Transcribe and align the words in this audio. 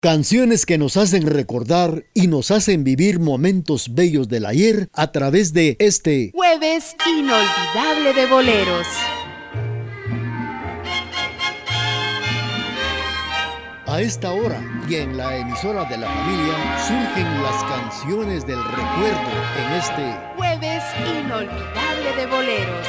Canciones 0.00 0.64
que 0.64 0.78
nos 0.78 0.96
hacen 0.96 1.26
recordar 1.26 2.04
y 2.14 2.28
nos 2.28 2.52
hacen 2.52 2.84
vivir 2.84 3.18
momentos 3.18 3.96
bellos 3.96 4.28
del 4.28 4.46
ayer 4.46 4.88
a 4.92 5.10
través 5.10 5.52
de 5.52 5.74
este 5.80 6.30
jueves 6.32 6.94
inolvidable 7.04 8.14
de 8.14 8.26
boleros. 8.26 8.86
A 13.86 14.00
esta 14.00 14.30
hora 14.30 14.62
y 14.88 14.94
en 14.94 15.16
la 15.16 15.36
emisora 15.36 15.84
de 15.86 15.98
la 15.98 16.06
familia 16.06 16.78
surgen 16.86 17.42
las 17.42 17.64
canciones 17.64 18.46
del 18.46 18.62
recuerdo 18.62 19.32
en 19.58 19.72
este 19.72 20.14
jueves 20.36 20.84
inolvidable 21.24 22.12
de 22.16 22.26
boleros. 22.26 22.86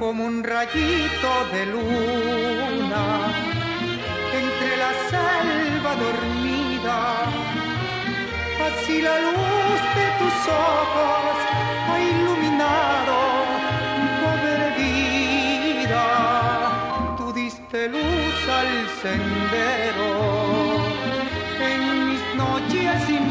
Como 0.00 0.24
un 0.24 0.42
rayito 0.42 1.30
de 1.52 1.66
luna 1.66 3.53
la 4.84 4.92
selva 5.12 5.92
dormida, 6.04 6.98
así 8.66 8.96
la 9.08 9.16
luz 9.26 9.80
de 9.98 10.06
tus 10.20 10.36
ojos 10.78 11.34
ha 11.88 11.96
iluminado 12.12 13.16
mi 14.00 14.08
vida. 14.82 16.04
Tú 17.18 17.26
diste 17.32 17.78
luz 17.96 18.36
al 18.60 18.72
sendero 19.02 20.10
en 21.70 21.80
mis 22.08 22.24
noches 22.42 22.94
sin 23.08 23.24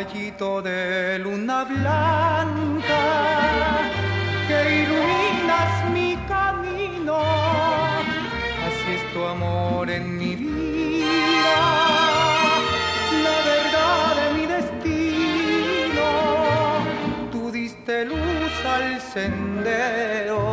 rayito 0.00 0.62
de 0.62 1.18
luna 1.18 1.64
blanca 1.64 3.02
que 4.48 4.58
iluminas 4.82 5.72
mi 5.92 6.16
camino. 6.26 7.18
Así 8.66 8.90
es 8.96 9.12
tu 9.12 9.20
amor 9.22 9.90
en 9.90 10.16
mi 10.16 10.36
vida, 10.36 11.60
la 13.26 13.36
verdad 13.52 14.06
de 14.20 14.26
mi 14.36 14.44
destino. 14.56 16.08
Tú 17.30 17.50
diste 17.50 18.06
luz 18.06 18.54
al 18.76 19.00
sendero 19.02 20.49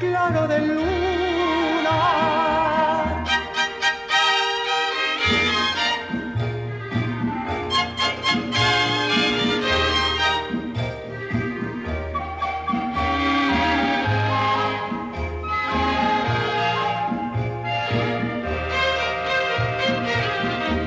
claro 0.00 0.46
de 0.48 0.58
luna. 0.60 1.96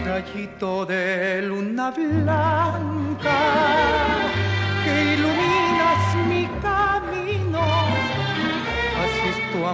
rayito 0.05 0.85
de 0.85 1.41
luna 1.41 1.91
blanca 1.91 2.58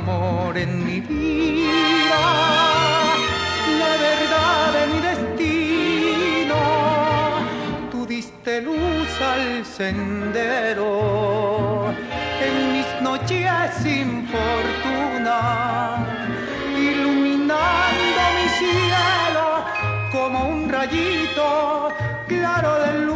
amor 0.06 0.56
en 0.58 0.86
mi 0.86 1.00
vida, 1.00 2.24
la 3.82 3.94
verdad 4.08 4.74
de 4.78 4.84
mi 4.92 5.00
destino. 5.10 6.60
Tú 7.92 8.06
diste 8.06 8.62
luz 8.62 9.10
al 9.34 9.66
sendero 9.66 10.92
en 12.46 12.74
mis 12.74 12.88
noches 13.02 13.50
sin 13.82 14.28
fortuna, 14.28 15.40
iluminando 16.78 18.22
mi 18.38 18.48
cielo 18.60 19.46
como 20.12 20.38
un 20.50 20.70
rayito 20.70 21.90
claro 22.28 22.72
de 22.84 22.92
luna, 23.00 23.15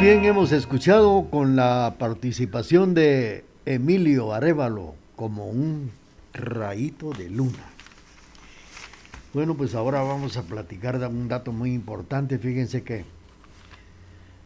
Bien, 0.00 0.24
hemos 0.24 0.52
escuchado 0.52 1.26
con 1.28 1.56
la 1.56 1.96
participación 1.98 2.94
de 2.94 3.44
Emilio 3.66 4.32
Arevalo 4.32 4.94
como 5.16 5.48
un 5.48 5.90
rayito 6.32 7.10
de 7.10 7.28
luna. 7.28 7.64
Bueno, 9.34 9.56
pues 9.56 9.74
ahora 9.74 10.02
vamos 10.02 10.36
a 10.36 10.44
platicar 10.44 11.00
de 11.00 11.08
un 11.08 11.26
dato 11.26 11.50
muy 11.50 11.74
importante. 11.74 12.38
Fíjense 12.38 12.84
que 12.84 13.04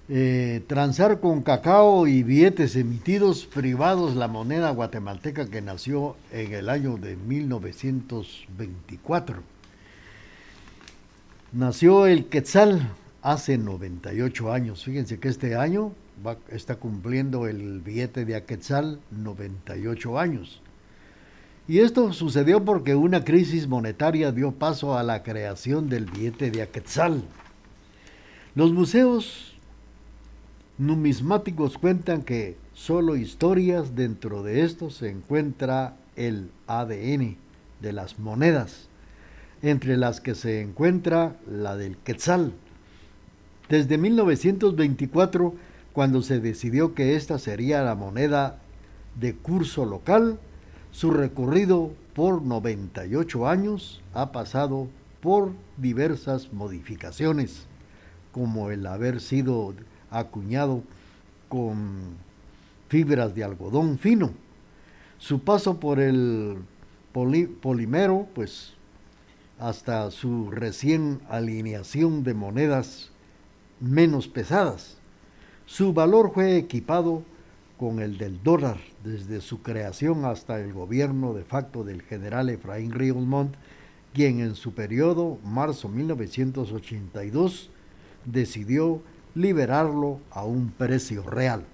eh, 0.08 0.64
transar 0.68 1.20
con 1.20 1.42
cacao 1.42 2.06
y 2.06 2.22
billetes 2.22 2.74
emitidos 2.74 3.44
privados 3.44 4.16
la 4.16 4.28
moneda 4.28 4.70
guatemalteca 4.70 5.50
que 5.50 5.60
nació 5.60 6.16
en 6.32 6.54
el 6.54 6.70
año 6.70 6.96
de 6.96 7.16
1924. 7.16 9.42
Nació 11.52 12.06
el 12.06 12.24
Quetzal 12.24 12.88
hace 13.22 13.56
98 13.56 14.52
años. 14.52 14.84
Fíjense 14.84 15.18
que 15.18 15.28
este 15.28 15.56
año 15.56 15.92
está 16.50 16.76
cumpliendo 16.76 17.46
el 17.46 17.80
billete 17.80 18.24
de 18.24 18.42
Quetzal 18.44 19.00
98 19.10 20.18
años. 20.18 20.60
Y 21.68 21.78
esto 21.78 22.12
sucedió 22.12 22.64
porque 22.64 22.94
una 22.96 23.24
crisis 23.24 23.68
monetaria 23.68 24.32
dio 24.32 24.50
paso 24.52 24.98
a 24.98 25.02
la 25.02 25.22
creación 25.22 25.88
del 25.88 26.06
billete 26.06 26.50
de 26.50 26.62
Aquetzal. 26.62 27.22
Los 28.54 28.72
museos 28.72 29.54
numismáticos 30.76 31.78
cuentan 31.78 32.22
que 32.22 32.56
solo 32.74 33.16
historias 33.16 33.94
dentro 33.94 34.42
de 34.42 34.62
esto 34.62 34.90
se 34.90 35.08
encuentra 35.08 35.96
el 36.16 36.50
ADN 36.66 37.36
de 37.80 37.92
las 37.92 38.18
monedas, 38.18 38.88
entre 39.62 39.96
las 39.96 40.20
que 40.20 40.34
se 40.34 40.60
encuentra 40.60 41.36
la 41.48 41.76
del 41.76 41.96
Quetzal. 41.96 42.52
Desde 43.72 43.96
1924, 43.96 45.54
cuando 45.94 46.20
se 46.20 46.40
decidió 46.40 46.94
que 46.94 47.16
esta 47.16 47.38
sería 47.38 47.80
la 47.80 47.94
moneda 47.94 48.58
de 49.18 49.34
curso 49.34 49.86
local, 49.86 50.38
su 50.90 51.10
recorrido 51.10 51.90
por 52.12 52.42
98 52.42 53.48
años 53.48 54.02
ha 54.12 54.30
pasado 54.30 54.88
por 55.22 55.52
diversas 55.78 56.52
modificaciones, 56.52 57.64
como 58.30 58.70
el 58.70 58.86
haber 58.86 59.22
sido 59.22 59.72
acuñado 60.10 60.82
con 61.48 62.16
fibras 62.90 63.34
de 63.34 63.42
algodón 63.42 63.96
fino. 63.96 64.34
Su 65.16 65.40
paso 65.40 65.80
por 65.80 65.98
el 65.98 66.58
poli 67.12 67.46
polimero, 67.46 68.28
pues 68.34 68.74
hasta 69.58 70.10
su 70.10 70.50
recién 70.50 71.22
alineación 71.30 72.22
de 72.22 72.34
monedas 72.34 73.11
menos 73.82 74.28
pesadas. 74.28 74.96
Su 75.66 75.92
valor 75.92 76.30
fue 76.32 76.56
equipado 76.56 77.22
con 77.78 78.00
el 78.00 78.16
del 78.16 78.42
dólar 78.42 78.78
desde 79.02 79.40
su 79.40 79.60
creación 79.60 80.24
hasta 80.24 80.60
el 80.60 80.72
gobierno 80.72 81.34
de 81.34 81.44
facto 81.44 81.82
del 81.82 82.02
general 82.02 82.48
Efraín 82.48 82.92
Riegelmont, 82.92 83.54
quien 84.14 84.40
en 84.40 84.54
su 84.54 84.72
periodo, 84.72 85.38
marzo 85.44 85.88
1982, 85.88 87.70
decidió 88.24 89.02
liberarlo 89.34 90.20
a 90.30 90.44
un 90.44 90.70
precio 90.70 91.22
real. 91.22 91.64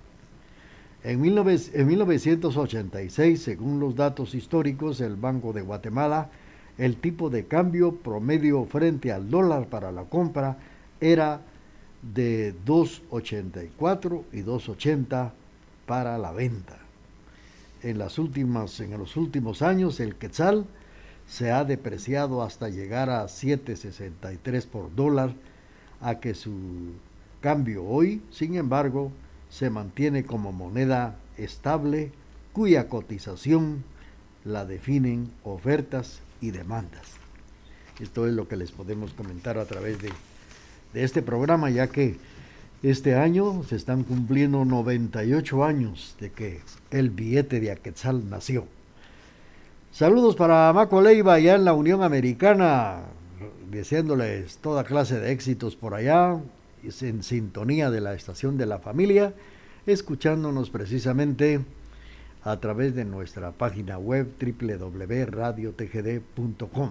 En, 1.05 1.21
1986, 1.21 3.43
según 3.43 3.81
los 3.81 3.95
datos 3.95 4.35
históricos 4.35 4.97
del 4.99 5.17
Banco 5.17 5.53
de 5.53 5.61
Guatemala, 5.63 6.31
el 6.77 6.97
tipo 6.97 7.31
de 7.31 7.47
cambio 7.47 7.95
promedio 7.97 8.65
frente 8.65 9.13
al 9.13 9.31
dólar 9.31 9.67
para 9.67 9.93
la 9.93 10.03
compra 10.05 10.59
era 11.01 11.41
de 12.15 12.55
2.84 12.65 14.25
y 14.33 14.43
2.80 14.43 15.33
para 15.87 16.19
la 16.19 16.33
venta. 16.33 16.79
En, 17.83 17.99
las 17.99 18.19
últimas, 18.19 18.81
en 18.81 18.97
los 18.99 19.17
últimos 19.17 19.63
años 19.63 20.01
el 20.01 20.17
quetzal 20.17 20.67
se 21.27 21.53
ha 21.53 21.65
depreciado 21.65 22.43
hasta 22.43 22.69
llegar 22.69 23.11
a 23.11 23.25
7.63 23.25 24.67
por 24.67 24.95
dólar, 24.95 25.35
a 26.01 26.21
que 26.21 26.35
su 26.35 26.93
cambio 27.41 27.85
hoy, 27.85 28.23
sin 28.31 28.57
embargo, 28.57 29.13
se 29.51 29.71
mantiene 29.71 30.25
como 30.25 30.53
moneda 30.53 31.17
estable 31.37 32.13
cuya 32.53 32.89
cotización 32.89 33.85
la 34.45 34.65
definen 34.65 35.31
ofertas 35.45 36.21
y 36.41 36.51
demandas. 36.51 37.19
Esto 38.01 38.27
es 38.27 38.33
lo 38.33 38.49
que 38.49 38.57
les 38.57 38.73
podemos 38.73 39.13
comentar 39.13 39.59
a 39.59 39.65
través 39.65 40.01
de, 40.01 40.11
de 40.93 41.05
este 41.05 41.23
programa, 41.23 41.71
ya 41.71 41.89
que 41.89 42.17
este 42.83 43.17
año 43.17 43.65
se 43.65 43.77
están 43.77 44.05
cumpliendo 44.05 44.65
98 44.65 45.65
años 45.65 46.17
de 46.21 46.31
que 46.31 46.61
el 46.91 47.11
billete 47.11 47.61
de 47.61 47.73
Aquetzal 47.73 48.31
nació. 48.31 48.67
Saludos 49.91 50.37
para 50.37 50.73
Maco 50.73 51.01
Leiva 51.01 51.35
allá 51.35 51.57
en 51.57 51.65
la 51.65 51.73
Unión 51.73 52.03
Americana, 52.03 53.01
deseándoles 53.71 54.59
toda 54.59 54.85
clase 54.85 55.19
de 55.19 55.33
éxitos 55.33 55.75
por 55.75 55.95
allá, 55.95 56.39
en 57.01 57.23
sintonía 57.23 57.91
de 57.91 58.01
la 58.01 58.15
estación 58.15 58.57
de 58.57 58.67
la 58.67 58.79
familia, 58.79 59.35
escuchándonos 59.87 60.71
precisamente 60.71 61.61
a 62.45 62.61
través 62.61 62.95
de 62.95 63.05
nuestra 63.05 63.51
página 63.51 63.99
web 63.99 64.29
www.radiotgd.com. 64.41 66.91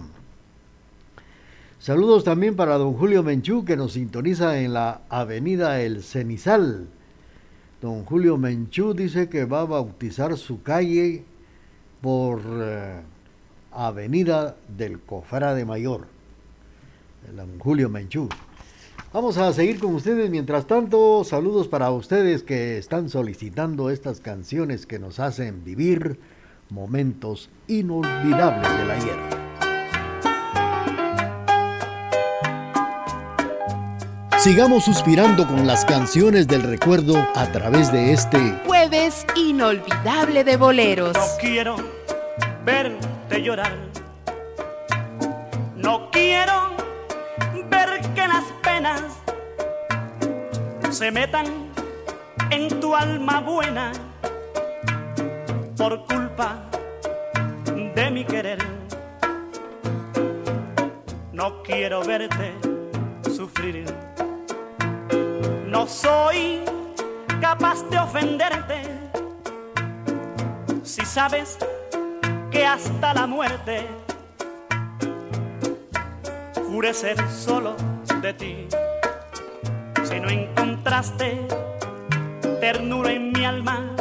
Saludos 1.80 2.24
también 2.24 2.56
para 2.56 2.76
don 2.76 2.94
Julio 2.94 3.22
Menchú 3.22 3.64
que 3.64 3.76
nos 3.76 3.92
sintoniza 3.92 4.58
en 4.60 4.74
la 4.74 5.02
avenida 5.08 5.80
El 5.80 6.02
Cenizal. 6.02 6.88
Don 7.80 8.04
Julio 8.04 8.36
Menchú 8.36 8.94
dice 8.94 9.28
que 9.28 9.44
va 9.44 9.60
a 9.60 9.64
bautizar 9.64 10.36
su 10.36 10.60
calle 10.64 11.22
por 12.00 12.40
eh, 12.44 13.00
avenida 13.70 14.56
del 14.76 14.98
Cofrade 14.98 15.64
Mayor. 15.64 16.06
Don 17.36 17.60
Julio 17.60 17.88
Menchú. 17.88 18.28
Vamos 19.12 19.38
a 19.38 19.52
seguir 19.52 19.78
con 19.78 19.94
ustedes. 19.94 20.28
Mientras 20.30 20.66
tanto, 20.66 21.22
saludos 21.22 21.68
para 21.68 21.92
ustedes 21.92 22.42
que 22.42 22.76
están 22.76 23.08
solicitando 23.08 23.90
estas 23.90 24.18
canciones 24.18 24.84
que 24.84 24.98
nos 24.98 25.20
hacen 25.20 25.62
vivir 25.64 26.18
momentos 26.70 27.50
inolvidables 27.68 28.78
del 28.78 28.90
ayer. 28.90 29.47
Sigamos 34.38 34.84
suspirando 34.84 35.48
con 35.48 35.66
las 35.66 35.84
canciones 35.84 36.46
del 36.46 36.62
recuerdo 36.62 37.16
a 37.34 37.50
través 37.50 37.90
de 37.90 38.12
este 38.12 38.38
jueves 38.64 39.26
inolvidable 39.34 40.44
de 40.44 40.56
boleros. 40.56 41.16
No 41.16 41.24
quiero 41.40 41.76
verte 42.64 43.42
llorar. 43.42 43.72
No 45.74 46.08
quiero 46.12 46.70
ver 47.68 48.00
que 48.14 48.28
las 48.28 48.44
penas 48.62 49.02
se 50.90 51.10
metan 51.10 51.46
en 52.50 52.78
tu 52.78 52.94
alma 52.94 53.40
buena 53.40 53.90
por 55.76 56.06
culpa 56.06 56.62
de 57.92 58.10
mi 58.12 58.24
querer. 58.24 58.58
No 61.32 61.60
quiero 61.64 62.04
verte 62.04 62.52
sufrir 63.34 63.84
no 65.70 65.86
soy 65.86 66.62
capaz 67.40 67.82
de 67.90 67.98
ofenderte 67.98 68.82
si 70.82 71.04
sabes 71.04 71.58
que 72.50 72.64
hasta 72.64 73.12
la 73.12 73.26
muerte 73.26 73.86
juré 76.66 76.94
ser 76.94 77.16
solo 77.30 77.76
de 78.22 78.32
ti. 78.32 78.68
Si 80.04 80.18
no 80.20 80.30
encontraste 80.30 81.46
ternura 82.60 83.12
en 83.12 83.32
mi 83.32 83.44
alma, 83.44 83.94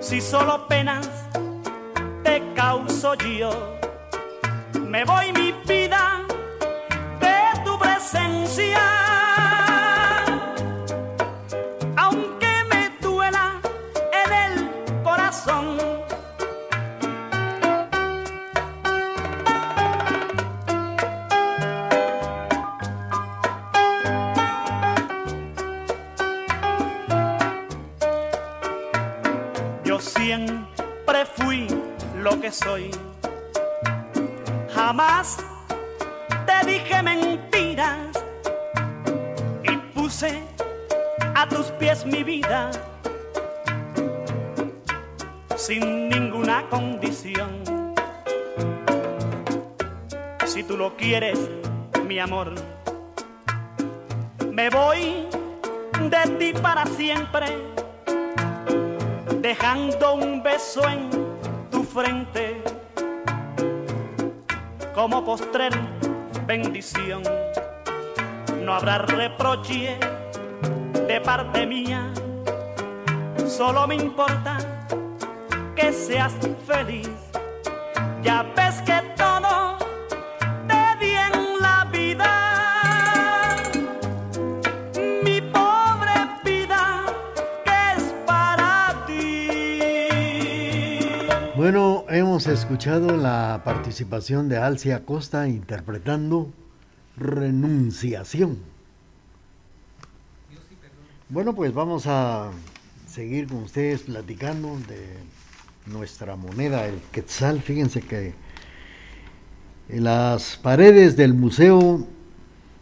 si 0.00 0.20
solo 0.22 0.66
penas 0.68 1.06
te 2.24 2.42
causo 2.54 3.14
yo, 3.14 3.50
me 4.80 5.04
voy 5.04 5.32
mi 5.32 5.52
hemos 92.36 92.48
escuchado 92.48 93.16
la 93.16 93.62
participación 93.64 94.50
de 94.50 94.58
Alcia 94.58 95.06
Costa 95.06 95.48
interpretando 95.48 96.52
Renunciación. 97.16 98.58
Bueno, 101.30 101.54
pues 101.54 101.72
vamos 101.72 102.04
a 102.06 102.50
seguir 103.08 103.46
con 103.46 103.62
ustedes 103.62 104.02
platicando 104.02 104.76
de 104.86 105.16
nuestra 105.86 106.36
moneda, 106.36 106.86
el 106.86 107.00
quetzal. 107.10 107.62
Fíjense 107.62 108.02
que 108.02 108.34
las 109.88 110.58
paredes 110.58 111.16
del 111.16 111.32
Museo 111.32 112.06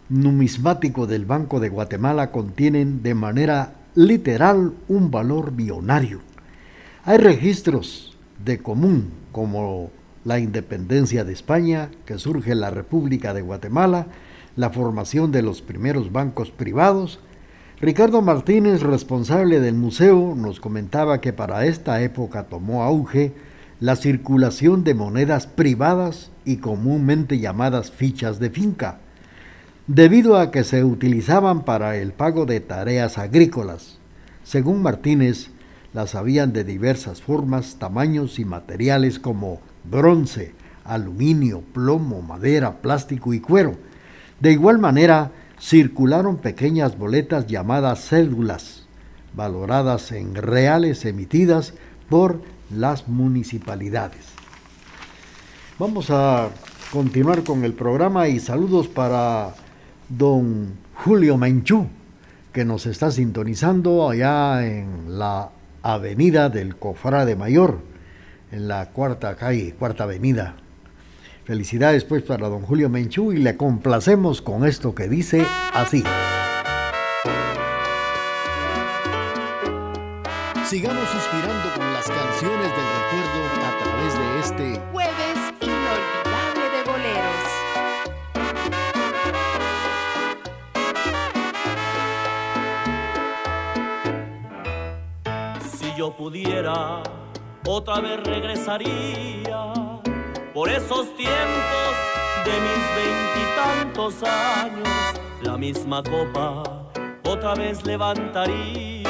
Numismático 0.08 1.06
del 1.06 1.26
Banco 1.26 1.60
de 1.60 1.68
Guatemala 1.68 2.32
contienen 2.32 3.04
de 3.04 3.14
manera 3.14 3.74
literal 3.94 4.74
un 4.88 5.12
valor 5.12 5.52
bionario. 5.52 6.22
Hay 7.04 7.18
registros 7.18 8.16
de 8.44 8.58
común, 8.58 9.22
como 9.34 9.90
la 10.24 10.38
independencia 10.38 11.24
de 11.24 11.32
España, 11.32 11.90
que 12.06 12.18
surge 12.20 12.54
la 12.54 12.70
República 12.70 13.34
de 13.34 13.42
Guatemala, 13.42 14.06
la 14.54 14.70
formación 14.70 15.32
de 15.32 15.42
los 15.42 15.60
primeros 15.60 16.12
bancos 16.12 16.52
privados. 16.52 17.18
Ricardo 17.80 18.22
Martínez, 18.22 18.80
responsable 18.80 19.58
del 19.58 19.74
museo, 19.74 20.34
nos 20.36 20.60
comentaba 20.60 21.20
que 21.20 21.32
para 21.32 21.66
esta 21.66 22.00
época 22.00 22.44
tomó 22.44 22.84
auge 22.84 23.32
la 23.80 23.96
circulación 23.96 24.84
de 24.84 24.94
monedas 24.94 25.48
privadas 25.48 26.30
y 26.44 26.58
comúnmente 26.58 27.40
llamadas 27.40 27.90
fichas 27.90 28.38
de 28.38 28.50
finca, 28.50 29.00
debido 29.88 30.38
a 30.38 30.52
que 30.52 30.62
se 30.62 30.84
utilizaban 30.84 31.64
para 31.64 31.96
el 31.96 32.12
pago 32.12 32.46
de 32.46 32.60
tareas 32.60 33.18
agrícolas. 33.18 33.98
Según 34.44 34.80
Martínez, 34.80 35.50
las 35.94 36.16
habían 36.16 36.52
de 36.52 36.64
diversas 36.64 37.22
formas, 37.22 37.76
tamaños 37.78 38.38
y 38.40 38.44
materiales 38.44 39.20
como 39.20 39.60
bronce, 39.84 40.52
aluminio, 40.84 41.62
plomo, 41.72 42.20
madera, 42.20 42.82
plástico 42.82 43.32
y 43.32 43.40
cuero. 43.40 43.76
De 44.40 44.50
igual 44.50 44.78
manera, 44.78 45.30
circularon 45.60 46.38
pequeñas 46.38 46.98
boletas 46.98 47.46
llamadas 47.46 48.08
cédulas, 48.08 48.86
valoradas 49.34 50.10
en 50.10 50.34
reales 50.34 51.04
emitidas 51.04 51.74
por 52.10 52.42
las 52.70 53.06
municipalidades. 53.06 54.26
Vamos 55.78 56.10
a 56.10 56.48
continuar 56.92 57.44
con 57.44 57.64
el 57.64 57.72
programa 57.72 58.26
y 58.26 58.40
saludos 58.40 58.88
para 58.88 59.54
don 60.08 60.72
Julio 61.04 61.36
Menchú, 61.36 61.86
que 62.52 62.64
nos 62.64 62.86
está 62.86 63.12
sintonizando 63.12 64.08
allá 64.08 64.66
en 64.66 65.18
la 65.18 65.50
Avenida 65.84 66.48
del 66.48 66.76
Cofrade 66.76 67.36
Mayor, 67.36 67.80
en 68.50 68.68
la 68.68 68.88
cuarta 68.90 69.36
calle, 69.36 69.74
cuarta 69.78 70.04
avenida. 70.04 70.56
Felicidades 71.44 72.04
pues 72.04 72.22
para 72.22 72.48
don 72.48 72.62
Julio 72.62 72.88
Menchú 72.88 73.32
y 73.32 73.36
le 73.36 73.58
complacemos 73.58 74.40
con 74.40 74.66
esto 74.66 74.94
que 74.94 75.08
dice 75.08 75.44
así. 75.74 76.02
Sigamos 80.66 81.06
suspirando 81.10 81.74
con 81.76 81.92
las 81.92 82.06
canciones 82.06 82.70
del 82.72 82.88
recuerdo 82.96 83.40
a 83.60 83.78
través 83.84 84.18
de 84.18 84.40
este 84.40 84.80
jueves 84.90 85.23
pudiera, 96.12 97.02
otra 97.66 98.00
vez 98.00 98.22
regresaría 98.24 99.72
por 100.52 100.68
esos 100.68 101.14
tiempos 101.16 101.94
de 102.44 102.52
mis 102.60 102.82
veintitantos 102.96 104.22
años, 104.22 104.88
la 105.42 105.56
misma 105.56 106.02
copa 106.02 106.62
otra 107.26 107.54
vez 107.54 107.84
levantaría 107.84 109.08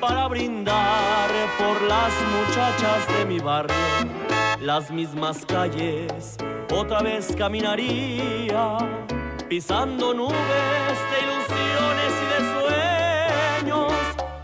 para 0.00 0.28
brindar 0.28 1.30
por 1.58 1.82
las 1.82 2.12
muchachas 2.36 3.18
de 3.18 3.24
mi 3.24 3.40
barrio. 3.40 3.74
Las 4.60 4.90
mismas 4.90 5.44
calles 5.46 6.36
otra 6.70 7.00
vez 7.00 7.34
caminaría, 7.36 8.78
pisando 9.48 10.12
nubes 10.14 10.36
de 11.10 11.18
ilusiones 11.22 11.37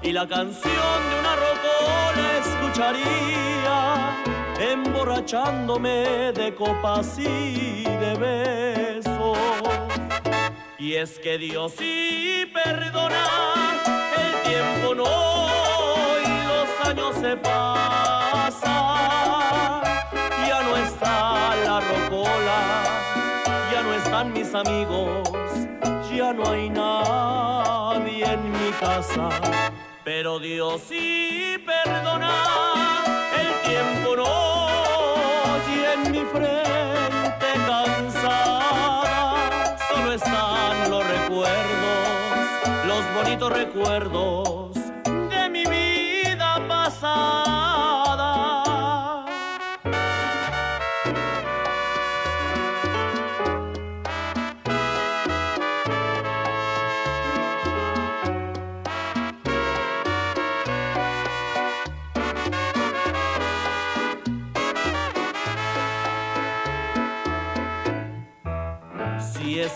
y 0.05 0.13
la 0.13 0.29
canción 0.29 1.11
de 1.11 1.19
una 1.19 1.35
rocola 1.35 2.39
escucharía, 2.39 4.17
emborrachándome 4.61 6.33
de 6.33 6.55
copas 6.55 7.19
y 7.19 7.85
de 7.85 8.15
besos. 8.15 9.39
Y 10.79 10.95
es 10.95 11.19
que 11.19 11.39
Dios 11.39 11.73
sí 11.79 12.47
perdona, 12.53 13.25
el 14.19 14.43
tiempo 14.43 14.95
no 14.95 15.35
años 16.87 17.17
se 17.17 17.37
pasa, 17.39 18.63
ya 20.47 20.63
no 20.63 20.77
está 20.77 21.57
la 21.65 21.81
rocola, 21.81 22.85
ya 23.73 23.83
no 23.83 23.95
están 23.95 24.33
mis 24.33 24.55
amigos, 24.55 25.29
ya 26.15 26.33
no 26.35 26.51
hay 26.51 26.69
nadie 26.69 28.25
en 28.25 28.53
mi 28.53 28.71
casa, 28.79 29.29
pero 30.05 30.39
Dios 30.39 30.83
sí 30.87 31.57
perdona, 31.65 32.31
el 33.41 33.69
tiempo 33.69 34.17
no, 34.17 35.57
y 35.69 35.85
en 35.95 36.13
mi 36.13 36.25
frente 36.31 37.47
cansada, 37.67 39.09
solo 39.89 40.13
están 40.13 40.91
los 40.91 41.07
recuerdos, 41.07 42.87
los 42.87 43.15
bonitos 43.15 43.51
recuerdos 43.51 44.84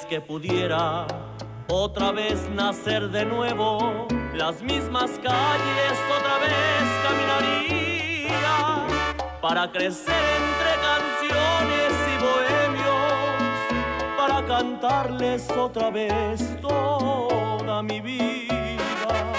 que 0.09 0.21
pudiera 0.23 1.07
otra 1.69 2.13
vez 2.13 2.49
nacer 2.49 3.11
de 3.11 3.27
nuevo, 3.27 4.09
las 4.35 4.63
mismas 4.63 5.11
calles 5.23 5.99
otra 6.19 6.39
vez 6.39 6.85
caminaría 7.03 8.87
para 9.43 9.71
crecer 9.71 10.15
entre 10.15 10.73
canciones 10.89 11.93
y 12.13 12.17
bohemios, 12.25 13.57
para 14.17 14.47
cantarles 14.47 15.51
otra 15.51 15.91
vez 15.91 16.59
toda 16.63 17.83
mi 17.83 18.01
vida. 18.01 19.33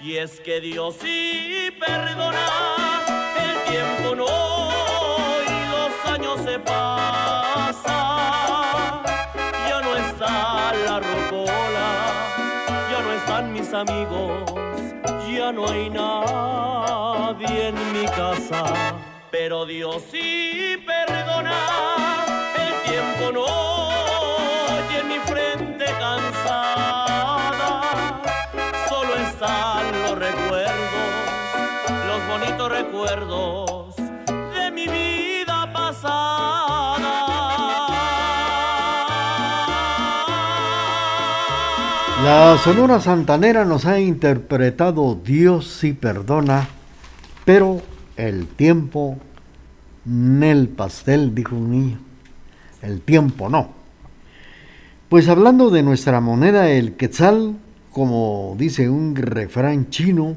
Y 0.00 0.16
es 0.16 0.40
que 0.40 0.60
Dios 0.60 0.96
sí 1.00 1.70
perdona, 1.78 3.04
el 3.40 3.72
tiempo 3.72 4.16
no 4.16 4.26
y 5.46 5.58
los 5.70 6.12
años 6.12 6.40
se 6.40 6.58
pasan 6.58 8.05
la 10.84 11.00
rocola, 11.00 11.88
ya 12.90 13.02
no 13.02 13.12
están 13.12 13.52
mis 13.52 13.72
amigos, 13.72 14.52
ya 15.30 15.52
no 15.52 15.68
hay 15.68 15.90
nadie 15.90 17.68
en 17.68 17.92
mi 17.92 18.06
casa, 18.06 18.64
pero 19.30 19.64
Dios 19.66 20.02
sí 20.10 20.76
perdona, 20.86 22.24
el 22.56 22.90
tiempo 22.90 23.32
no 23.32 23.46
y 24.92 24.96
en 25.00 25.08
mi 25.08 25.18
frente 25.20 25.86
cansada, 25.98 27.82
solo 28.88 29.14
están 29.16 30.02
los 30.02 30.18
recuerdos, 30.18 31.10
los 32.06 32.26
bonitos 32.28 32.70
recuerdos 32.70 34.05
La 42.24 42.56
Sonora 42.56 42.98
Santanera 43.00 43.66
nos 43.66 43.84
ha 43.84 44.00
interpretado 44.00 45.20
Dios 45.22 45.66
sí 45.66 45.92
perdona, 45.92 46.66
pero 47.44 47.82
el 48.16 48.46
tiempo 48.46 49.18
el 50.06 50.68
pastel, 50.68 51.34
dijo 51.34 51.56
un 51.56 51.70
niño. 51.70 51.98
El 52.80 53.02
tiempo 53.02 53.48
no. 53.48 53.70
Pues 55.08 55.28
hablando 55.28 55.70
de 55.70 55.82
nuestra 55.82 56.20
moneda, 56.20 56.70
el 56.70 56.94
quetzal, 56.94 57.56
como 57.92 58.54
dice 58.56 58.88
un 58.88 59.14
refrán 59.14 59.90
chino, 59.90 60.36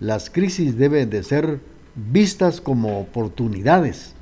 las 0.00 0.30
crisis 0.30 0.76
deben 0.76 1.10
de 1.10 1.22
ser 1.22 1.60
vistas 1.94 2.60
como 2.60 2.98
oportunidades. 2.98 4.14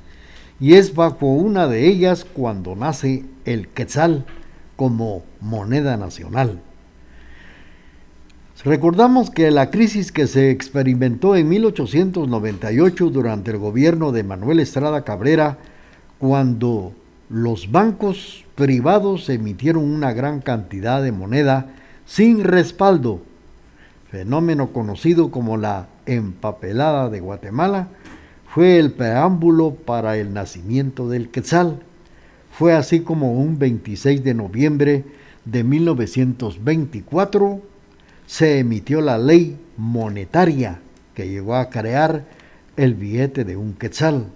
Y 0.59 0.73
es 0.73 0.93
bajo 0.93 1.25
una 1.25 1.67
de 1.67 1.87
ellas 1.87 2.25
cuando 2.25 2.75
nace 2.75 3.25
el 3.45 3.67
quetzal 3.69 4.25
como 4.75 5.23
moneda 5.39 5.97
nacional. 5.97 6.61
Recordamos 8.65 9.29
que 9.29 9.51
la 9.51 9.71
crisis 9.71 10.11
que 10.11 10.27
se 10.27 10.51
experimentó 10.51 11.37
en 11.37 11.47
1898 11.47 13.09
durante 13.09 13.51
el 13.51 13.57
gobierno 13.57 14.11
de 14.11 14.23
Manuel 14.23 14.59
Estrada 14.59 15.05
Cabrera, 15.05 15.57
cuando 16.17 16.91
los 17.29 17.71
bancos 17.71 18.43
privados 18.55 19.29
emitieron 19.29 19.85
una 19.85 20.11
gran 20.11 20.41
cantidad 20.41 21.01
de 21.01 21.13
moneda 21.13 21.67
sin 22.05 22.43
respaldo, 22.43 23.21
fenómeno 24.11 24.73
conocido 24.73 25.31
como 25.31 25.55
la 25.55 25.87
empapelada 26.05 27.09
de 27.09 27.21
Guatemala, 27.21 27.87
fue 28.53 28.77
el 28.77 28.91
preámbulo 28.91 29.71
para 29.71 30.17
el 30.17 30.33
nacimiento 30.33 31.07
del 31.07 31.29
Quetzal. 31.29 31.79
Fue 32.51 32.73
así 32.73 32.99
como 32.99 33.31
un 33.31 33.57
26 33.57 34.21
de 34.21 34.33
noviembre 34.33 35.05
de 35.45 35.63
1924 35.63 37.61
se 38.29 38.59
emitió 38.59 39.01
la 39.01 39.17
ley 39.17 39.57
monetaria 39.75 40.79
que 41.15 41.27
llegó 41.27 41.55
a 41.55 41.71
crear 41.71 42.25
el 42.77 42.93
billete 42.93 43.43
de 43.43 43.57
un 43.57 43.73
quetzal. 43.73 44.27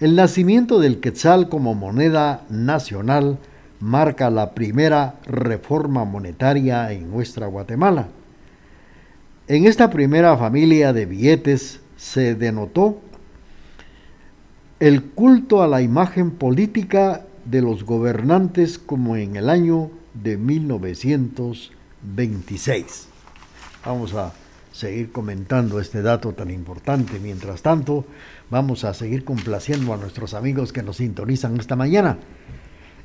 El 0.00 0.14
nacimiento 0.16 0.78
del 0.78 1.00
quetzal 1.00 1.48
como 1.48 1.74
moneda 1.74 2.44
nacional 2.50 3.38
marca 3.80 4.28
la 4.28 4.52
primera 4.52 5.14
reforma 5.24 6.04
monetaria 6.04 6.92
en 6.92 7.10
nuestra 7.10 7.46
Guatemala. 7.46 8.08
En 9.48 9.64
esta 9.64 9.88
primera 9.88 10.36
familia 10.36 10.92
de 10.92 11.06
billetes 11.06 11.80
se 11.96 12.34
denotó 12.34 13.00
el 14.78 15.04
culto 15.04 15.62
a 15.62 15.68
la 15.68 15.80
imagen 15.80 16.32
política 16.32 17.22
de 17.46 17.62
los 17.62 17.84
gobernantes 17.86 18.78
como 18.78 19.16
en 19.16 19.36
el 19.36 19.48
año 19.48 19.90
de 20.12 20.36
1900 20.36 21.72
26. 22.04 23.08
Vamos 23.84 24.14
a 24.14 24.32
seguir 24.72 25.12
comentando 25.12 25.78
este 25.78 26.02
dato 26.02 26.32
tan 26.32 26.50
importante. 26.50 27.18
Mientras 27.20 27.62
tanto, 27.62 28.04
vamos 28.50 28.84
a 28.84 28.92
seguir 28.92 29.24
complaciendo 29.24 29.94
a 29.94 29.96
nuestros 29.96 30.34
amigos 30.34 30.72
que 30.72 30.82
nos 30.82 30.96
sintonizan 30.96 31.58
esta 31.58 31.76
mañana. 31.76 32.18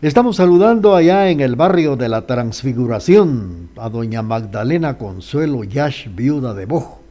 Estamos 0.01 0.38
saludando 0.38 0.96
allá 0.96 1.29
en 1.29 1.41
el 1.41 1.56
barrio 1.56 1.96
de 1.96 2.08
la 2.08 2.25
Transfiguración 2.25 3.70
a 3.75 3.89
doña 3.89 4.22
Magdalena 4.22 4.98
Consuelo 4.98 5.63
Yash, 5.63 6.08
viuda 6.15 6.53
de 6.53 6.65
Bojo. 6.65 7.01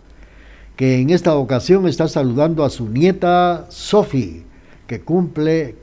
que 0.75 1.01
en 1.01 1.11
esta 1.11 1.35
ocasión 1.35 1.89
está 1.89 2.07
saludando 2.07 2.65
a 2.65 2.71
su 2.71 2.89
nieta 2.89 3.67
Sophie, 3.69 4.45
que 4.87 5.01
cumple 5.01 5.75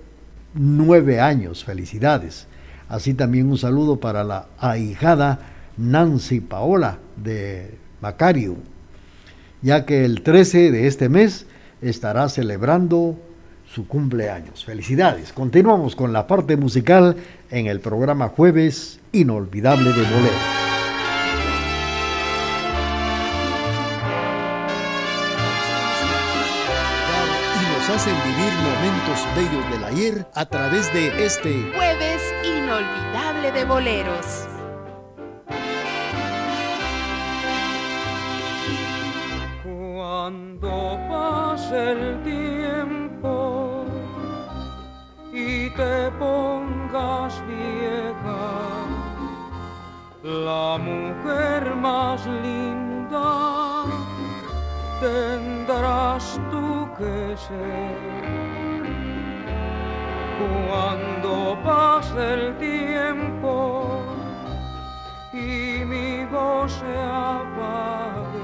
nueve 0.54 1.20
años. 1.20 1.66
Felicidades. 1.66 2.48
Así 2.88 3.14
también 3.14 3.50
un 3.50 3.58
saludo 3.58 4.00
para 4.00 4.24
la 4.24 4.48
ahijada 4.58 5.55
Nancy 5.78 6.40
Paola 6.40 7.00
de 7.16 7.78
Macario, 8.02 8.56
ya 9.62 9.86
que 9.86 10.06
el 10.06 10.22
13 10.22 10.72
de 10.72 10.88
este 10.88 11.10
mes 11.10 11.46
estará 11.82 12.30
celebrando 12.30 13.18
su 13.68 13.88
cumpleaños. 13.88 14.64
Felicidades. 14.64 15.34
Continuamos 15.34 15.96
con 15.96 16.14
la 16.14 16.28
parte 16.28 16.56
musical 16.56 17.18
en 17.50 17.68
el 17.68 17.80
programa 17.80 18.30
Jueves 18.30 19.00
Inolvidable 19.12 19.92
de 19.92 20.04
Bolero. 20.04 20.66
hacen 27.96 28.16
vivir 28.26 28.52
momentos 28.60 29.26
bellos 29.38 29.72
del 29.72 29.84
ayer 29.86 30.28
a 30.34 30.46
través 30.46 30.94
de 30.94 31.26
este 31.26 31.72
jueves 31.74 32.22
inolvidable 32.44 33.54
de 33.54 33.64
boleros. 33.64 34.55
Cuando 40.66 40.98
pase 41.08 41.92
el 41.92 42.24
tiempo 42.24 43.86
y 45.32 45.70
te 45.70 46.10
pongas 46.18 47.40
vieja, 47.46 48.48
la 50.24 50.80
mujer 50.80 51.76
más 51.76 52.26
linda 52.26 53.84
tendrás 55.00 56.40
tú 56.50 56.90
que 56.98 57.38
ser. 57.38 57.98
Cuando 60.68 61.60
pase 61.64 62.34
el 62.34 62.58
tiempo 62.58 64.02
y 65.32 65.86
mi 65.86 66.26
voz 66.26 66.72
se 66.72 66.98
apague, 66.98 68.35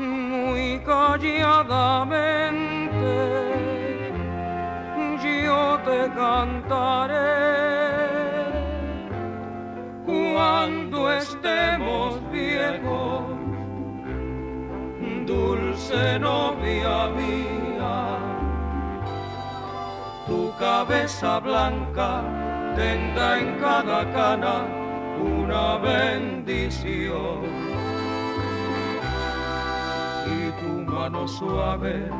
muy 0.00 0.80
calladamente 0.80 2.90
yo 5.32 5.80
te 5.84 6.08
cantaré. 6.14 7.60
Cuando 10.04 11.12
estemos 11.12 12.20
viejos 12.30 13.22
dulce 15.26 16.18
novia 16.18 17.08
mía. 17.18 18.18
Tu 20.26 20.52
cabeza 20.58 21.40
blanca 21.40 22.22
tendrá 22.76 23.38
en 23.38 23.58
cada 23.60 24.10
cana 24.12 24.64
una 25.18 25.76
bendición. 25.78 27.79
Suave, 31.26 32.10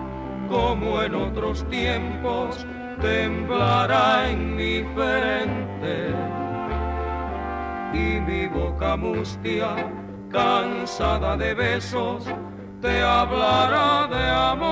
como 0.49 1.03
en 1.03 1.15
otros 1.15 1.69
tiempos, 1.69 2.67
temblará 3.01 4.31
en 4.31 4.57
mi 4.57 4.85
frente. 4.95 6.15
Y 7.93 8.21
mi 8.21 8.47
boca 8.47 8.97
mustia, 8.97 9.75
cansada 10.31 11.37
de 11.37 11.55
besos, 11.55 12.25
te 12.81 13.03
hablará 13.03 14.07
de 14.07 14.31
amor. 14.31 14.71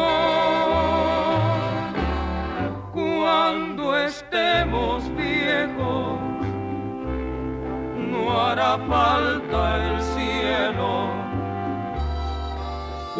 Cuando 2.93 3.97
estemos 3.97 5.05
viejos, 5.14 6.18
no 8.11 8.40
hará 8.40 8.79
falta 8.88 9.87
el 9.87 10.01
cielo, 10.03 11.08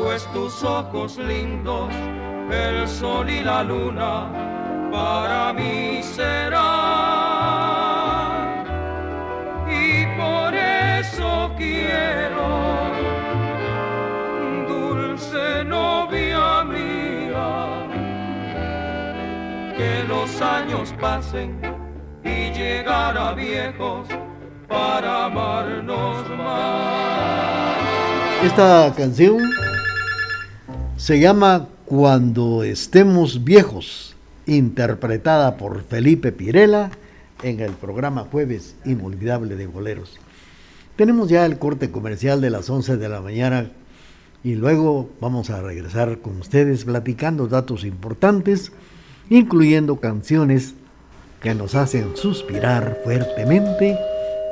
pues 0.02 0.26
tus 0.32 0.62
ojos 0.64 1.16
lindos, 1.18 1.90
el 2.50 2.88
sol 2.88 3.28
y 3.28 3.42
la 3.42 3.62
luna, 3.62 4.30
para 4.90 5.52
mí 5.52 6.00
serán. 6.02 6.58
Y 9.68 10.06
por 10.16 10.54
eso 10.54 11.50
quiero 11.56 12.58
novia 15.64 16.64
mía. 16.64 17.87
Que 19.76 20.04
los 20.08 20.40
años 20.40 20.94
pasen 21.00 21.61
y 22.24 22.50
llegar 22.52 23.16
a 23.16 23.32
viejos 23.32 24.08
para 24.68 25.26
amarnos 25.26 26.28
más. 26.30 27.78
Esta 28.42 28.92
canción 28.96 29.38
se 30.98 31.20
llama 31.20 31.68
Cuando 31.87 32.64
estemos 32.64 33.44
viejos, 33.44 34.16
interpretada 34.46 35.56
por 35.56 35.84
Felipe 35.84 36.32
Pirela 36.32 36.90
en 37.44 37.61
el 37.61 37.70
programa 37.70 38.26
Jueves 38.30 38.74
Inolvidable 38.84 39.54
de 39.54 39.68
Boleros. 39.68 40.18
Tenemos 40.96 41.28
ya 41.28 41.46
el 41.46 41.58
corte 41.58 41.92
comercial 41.92 42.40
de 42.40 42.50
las 42.50 42.68
11 42.68 42.96
de 42.96 43.08
la 43.08 43.20
mañana 43.20 43.70
y 44.42 44.56
luego 44.56 45.08
vamos 45.20 45.50
a 45.50 45.62
regresar 45.62 46.18
con 46.18 46.40
ustedes 46.40 46.84
platicando 46.84 47.46
datos 47.46 47.84
importantes, 47.84 48.72
incluyendo 49.30 50.00
canciones 50.00 50.74
que 51.40 51.54
nos 51.54 51.76
hacen 51.76 52.16
suspirar 52.16 53.02
fuertemente 53.04 53.96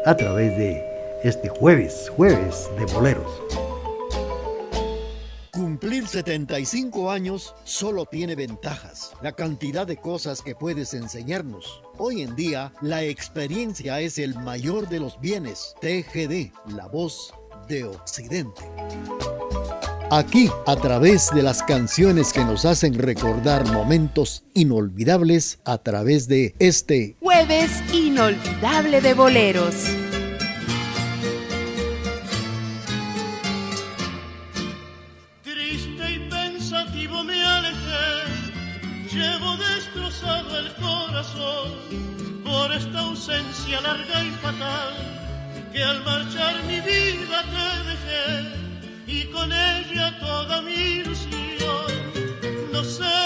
a 0.07 0.17
través 0.17 0.57
de 0.57 0.85
este 1.25 1.49
jueves, 1.49 2.09
jueves 2.15 2.69
de 2.79 2.85
boleros. 2.95 3.76
Cumplir 5.77 6.09
75 6.09 7.11
años 7.11 7.55
solo 7.65 8.07
tiene 8.07 8.35
ventajas, 8.35 9.13
la 9.21 9.33
cantidad 9.33 9.87
de 9.87 9.99
cosas 9.99 10.41
que 10.41 10.55
puedes 10.55 10.95
enseñarnos. 10.95 11.83
Hoy 11.99 12.23
en 12.23 12.35
día, 12.35 12.73
la 12.81 13.03
experiencia 13.03 14.01
es 14.01 14.17
el 14.17 14.37
mayor 14.37 14.89
de 14.89 15.01
los 15.01 15.21
bienes. 15.21 15.75
TGD, 15.83 16.51
la 16.75 16.87
voz 16.87 17.35
de 17.69 17.85
Occidente. 17.85 18.63
Aquí, 20.11 20.51
a 20.67 20.77
través 20.77 21.29
de 21.35 21.43
las 21.43 21.63
canciones 21.63 22.33
que 22.33 22.47
nos 22.47 22.65
hacen 22.65 22.95
recordar 22.95 23.71
momentos 23.71 24.45
inolvidables, 24.55 25.59
a 25.67 25.77
través 25.77 26.27
de 26.27 26.55
este 26.59 27.19
jueves 27.21 27.71
inolvidable 27.93 29.03
de 29.03 29.13
boleros. 29.13 29.75
Ausencia 43.67 43.81
larga 43.81 44.25
y 44.25 44.31
fatal 44.43 44.95
que 45.73 45.83
al 45.83 46.05
marchar 46.05 46.63
mi 46.65 46.81
vida 46.81 47.43
te 47.55 47.91
dejé 47.91 48.43
y 49.07 49.25
con 49.27 49.53
ella 49.53 50.19
toda 50.21 50.63
mi 50.63 50.73
ilusión. 50.73 51.93
No 52.73 52.85
sé 52.85 53.19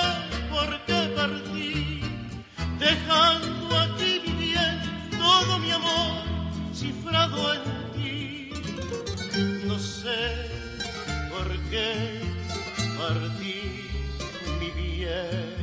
por 0.51 0.81
qué 0.87 1.13
partí, 1.15 2.01
dejando 2.79 3.79
aquí 3.79 4.23
mi 4.27 4.33
bien, 4.47 4.81
todo 5.19 5.59
mi 5.59 5.71
amor 5.73 6.25
cifrado 6.75 7.55
en 7.55 7.63
ti. 7.93 8.51
No 9.67 9.79
sé 9.79 10.49
por 11.31 11.49
qué 11.71 12.21
partí 12.99 13.89
mi 14.59 14.71
bien. 14.71 15.60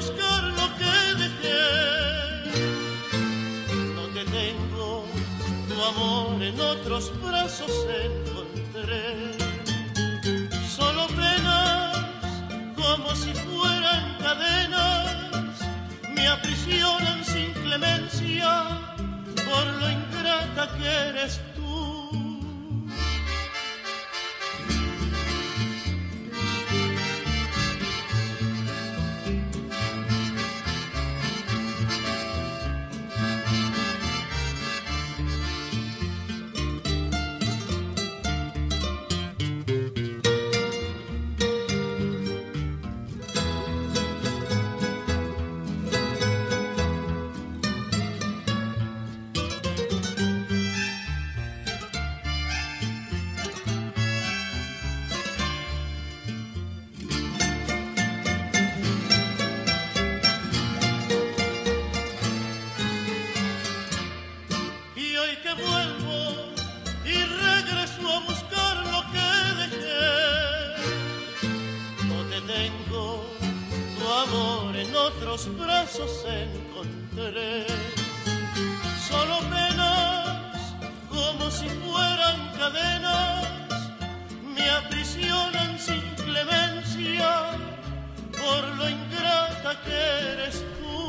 Buscar 0.00 0.42
lo 0.58 0.66
que 0.78 0.94
dejé. 1.22 1.62
Te 4.14 4.24
tengo, 4.38 5.04
tu 5.68 5.76
amor 5.92 6.42
en 6.42 6.58
otros 6.60 7.12
brazos 7.22 7.74
encontré. 8.06 9.04
Solo 10.76 11.06
penas 11.08 11.98
como 12.80 13.08
si 13.14 13.32
fueran 13.44 14.04
cadenas 14.24 15.56
me 16.14 16.26
aprisionan 16.28 17.24
sin 17.24 17.52
clemencia 17.64 18.50
por 19.48 19.66
lo 19.80 19.86
ingrata 19.98 20.64
que 20.76 20.88
eres 21.08 21.40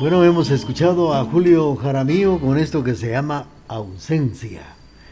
Bueno, 0.02 0.24
hemos 0.24 0.50
escuchado 0.50 1.14
a 1.14 1.24
Julio 1.24 1.76
Jaramillo 1.76 2.40
con 2.40 2.58
esto 2.58 2.82
que 2.82 2.96
se 2.96 3.10
llama 3.10 3.46
Ausencia. 3.68 4.62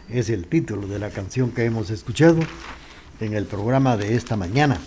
Es 0.09 0.31
el 0.31 0.49
título 0.49 0.89
de 0.89 0.99
la 0.99 1.11
canción 1.11 1.53
que 1.53 1.65
hemos 1.65 1.91
escuchado 1.91 2.41
en 3.21 3.35
el 3.35 3.45
programa 3.45 3.97
de 3.97 4.17
esta 4.17 4.37
mañana. 4.37 4.79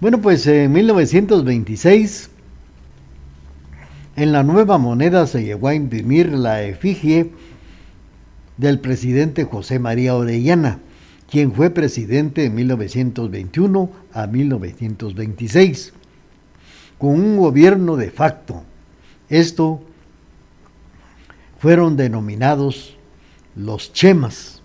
Bueno, 0.00 0.22
pues 0.22 0.46
en 0.46 0.72
1926 0.72 2.30
en 4.16 4.32
la 4.32 4.44
nueva 4.44 4.78
moneda 4.78 5.26
se 5.26 5.44
llegó 5.44 5.68
a 5.68 5.74
imprimir 5.74 6.32
la 6.32 6.62
efigie 6.62 7.32
del 8.56 8.78
presidente 8.78 9.44
José 9.44 9.78
María 9.78 10.16
Orellana, 10.16 10.78
quien 11.30 11.52
fue 11.52 11.68
presidente 11.68 12.40
de 12.40 12.48
1921 12.48 13.90
a 14.14 14.26
1926, 14.26 15.92
con 16.96 17.10
un 17.10 17.36
gobierno 17.36 17.96
de 17.98 18.10
facto. 18.10 18.64
Esto 19.32 19.80
fueron 21.58 21.96
denominados 21.96 22.98
los 23.56 23.90
chemas. 23.94 24.60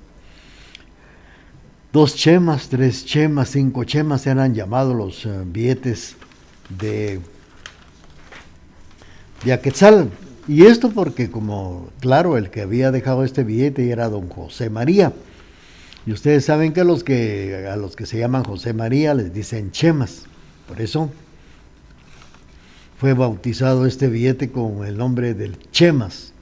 Dos 1.94 2.16
chemas, 2.16 2.68
tres 2.68 3.06
chemas, 3.06 3.52
cinco 3.52 3.86
chemas 3.86 4.28
eran 4.28 4.54
llamados 4.54 4.94
los 4.94 5.26
eh, 5.26 5.44
billetes 5.46 6.18
de 6.68 7.22
de 9.46 9.54
Aquetzal. 9.54 10.10
Y 10.50 10.66
esto 10.66 10.90
porque 10.92 11.32
como, 11.32 11.90
claro, 12.02 12.38
el 12.38 12.50
que 12.50 12.60
había 12.62 12.92
dejado 12.92 13.24
este 13.24 13.46
billete 13.46 13.90
era 13.90 14.10
don 14.10 14.28
José 14.28 14.70
María. 14.70 15.14
Y 16.06 16.12
ustedes 16.12 16.44
saben 16.44 16.74
que 16.74 16.82
a 16.82 16.84
los 16.84 17.06
que, 17.06 17.70
a 17.72 17.78
los 17.78 17.96
que 17.96 18.06
se 18.06 18.20
llaman 18.20 18.44
José 18.44 18.74
María 18.74 19.14
les 19.14 19.34
dicen 19.34 19.72
chemas. 19.72 20.24
Por 20.68 20.82
eso 20.82 21.10
fue 22.98 23.14
bautizado 23.14 23.86
este 23.86 24.08
billete 24.08 24.50
con 24.50 24.86
el 24.86 24.98
nombre 24.98 25.36
del 25.36 25.58
chemas, 25.72 26.34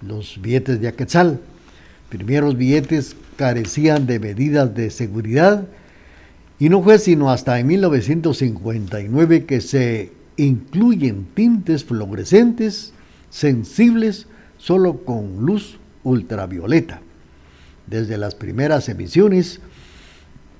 los 0.00 0.40
billetes 0.40 0.80
de 0.80 0.88
Aquetzal. 0.88 1.38
Primeros 2.08 2.56
billetes 2.56 3.14
carecían 3.36 4.06
de 4.06 4.18
medidas 4.18 4.74
de 4.74 4.90
seguridad 4.90 5.66
y 6.58 6.70
no 6.70 6.82
fue 6.82 6.98
sino 6.98 7.30
hasta 7.30 7.58
en 7.58 7.66
1959 7.66 9.44
que 9.44 9.60
se 9.60 10.12
incluyen 10.38 11.26
tintes 11.34 11.84
fluorescentes 11.84 12.94
sensibles 13.28 14.26
solo 14.56 15.04
con 15.04 15.44
luz 15.44 15.78
ultravioleta. 16.04 17.00
Desde 17.86 18.16
las 18.16 18.34
primeras 18.34 18.88
emisiones, 18.88 19.60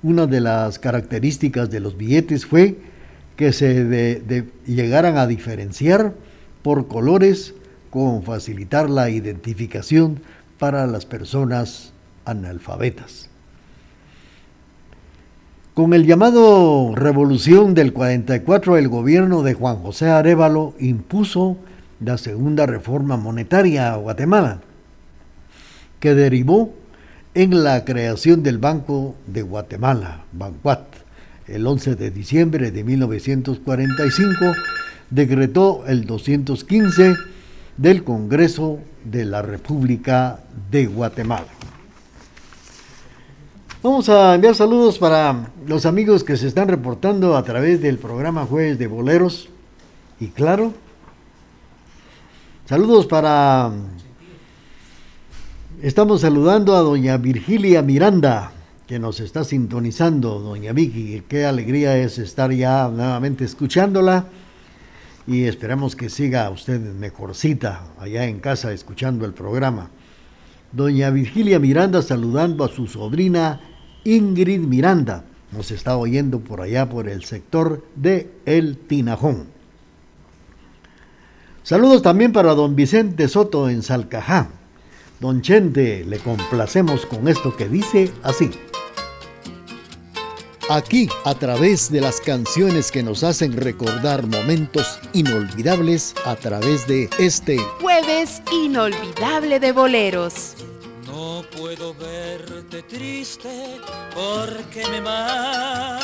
una 0.03 0.27
de 0.27 0.41
las 0.41 0.77
características 0.77 1.71
de 1.71 1.79
los 1.79 1.97
billetes 1.97 2.45
fue 2.45 2.92
que 3.35 3.53
se 3.53 4.43
llegaran 4.65 5.17
a 5.17 5.27
diferenciar 5.27 6.13
por 6.61 6.87
colores 6.87 7.55
con 7.89 8.23
facilitar 8.23 8.89
la 8.89 9.09
identificación 9.09 10.21
para 10.59 10.87
las 10.87 11.05
personas 11.05 11.93
analfabetas. 12.25 13.29
Con 15.73 15.93
el 15.93 16.05
llamado 16.05 16.93
Revolución 16.95 17.73
del 17.73 17.93
44, 17.93 18.77
el 18.77 18.89
gobierno 18.89 19.41
de 19.41 19.55
Juan 19.55 19.77
José 19.77 20.07
Arevalo 20.07 20.75
impuso 20.79 21.57
la 21.99 22.19
segunda 22.19 22.65
reforma 22.65 23.17
monetaria 23.17 23.91
a 23.91 23.97
Guatemala, 23.97 24.59
que 25.99 26.13
derivó 26.13 26.73
en 27.33 27.63
la 27.63 27.85
creación 27.85 28.43
del 28.43 28.59
Banco 28.59 29.15
de 29.25 29.41
Guatemala, 29.41 30.25
Bancuat. 30.31 31.02
El 31.47 31.67
11 31.67 31.95
de 31.95 32.11
diciembre 32.11 32.71
de 32.71 32.83
1945 32.83 34.53
decretó 35.09 35.83
el 35.87 36.05
215 36.05 37.15
del 37.77 38.03
Congreso 38.03 38.79
de 39.03 39.25
la 39.25 39.41
República 39.41 40.39
de 40.71 40.85
Guatemala. 40.85 41.47
Vamos 43.81 44.07
a 44.07 44.35
enviar 44.35 44.55
saludos 44.55 44.97
para 44.97 45.49
los 45.67 45.85
amigos 45.85 46.23
que 46.23 46.37
se 46.37 46.47
están 46.47 46.69
reportando 46.69 47.35
a 47.35 47.43
través 47.43 47.81
del 47.81 47.97
programa 47.97 48.45
Jueves 48.45 48.79
de 48.79 48.87
Boleros. 48.87 49.49
Y 50.21 50.27
claro, 50.27 50.71
saludos 52.65 53.05
para... 53.05 53.71
Estamos 55.81 56.21
saludando 56.21 56.77
a 56.77 56.79
doña 56.79 57.17
Virgilia 57.17 57.81
Miranda, 57.81 58.53
que 58.93 58.99
nos 58.99 59.19
está 59.21 59.43
sintonizando, 59.43 60.39
doña 60.39 60.71
Vicky. 60.71 61.23
Qué 61.27 61.47
alegría 61.47 61.97
es 61.97 62.19
estar 62.19 62.51
ya 62.51 62.87
nuevamente 62.89 63.43
escuchándola. 63.43 64.27
Y 65.25 65.45
esperamos 65.45 65.95
que 65.95 66.11
siga 66.11 66.47
usted 66.51 66.79
mejorcita 66.79 67.87
allá 67.97 68.25
en 68.25 68.39
casa 68.39 68.71
escuchando 68.71 69.25
el 69.25 69.33
programa. 69.33 69.89
Doña 70.71 71.09
Virgilia 71.09 71.57
Miranda 71.57 72.03
saludando 72.03 72.63
a 72.63 72.69
su 72.69 72.85
sobrina 72.85 73.61
Ingrid 74.03 74.59
Miranda. 74.59 75.25
Nos 75.51 75.71
está 75.71 75.97
oyendo 75.97 76.41
por 76.41 76.61
allá 76.61 76.87
por 76.87 77.09
el 77.09 77.23
sector 77.23 77.83
de 77.95 78.29
El 78.45 78.77
Tinajón. 78.77 79.47
Saludos 81.63 82.03
también 82.03 82.31
para 82.31 82.53
don 82.53 82.75
Vicente 82.75 83.27
Soto 83.27 83.71
en 83.71 83.81
Salcajá. 83.81 84.49
Don 85.19 85.41
Chente, 85.41 86.05
le 86.05 86.19
complacemos 86.19 87.07
con 87.07 87.27
esto 87.27 87.55
que 87.57 87.67
dice 87.67 88.11
así. 88.21 88.51
Aquí, 90.73 91.07
a 91.23 91.35
través 91.35 91.91
de 91.91 92.01
las 92.01 92.19
canciones 92.19 92.91
que 92.91 93.03
nos 93.03 93.23
hacen 93.23 93.55
recordar 93.55 94.25
momentos 94.25 94.99
inolvidables, 95.13 96.15
a 96.25 96.35
través 96.35 96.87
de 96.87 97.11
este 97.19 97.59
jueves 97.79 98.41
inolvidable 98.51 99.59
de 99.59 99.71
boleros. 99.71 100.55
No 101.05 101.43
puedo 101.55 101.93
verte 101.93 102.81
triste 102.81 103.79
porque 104.15 104.83
me 104.89 104.99
mata 104.99 106.01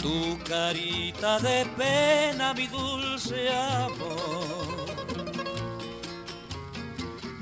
tu 0.00 0.38
carita 0.48 1.38
de 1.40 1.66
pena, 1.76 2.54
mi 2.54 2.66
dulce 2.68 3.50
amor. 3.50 4.86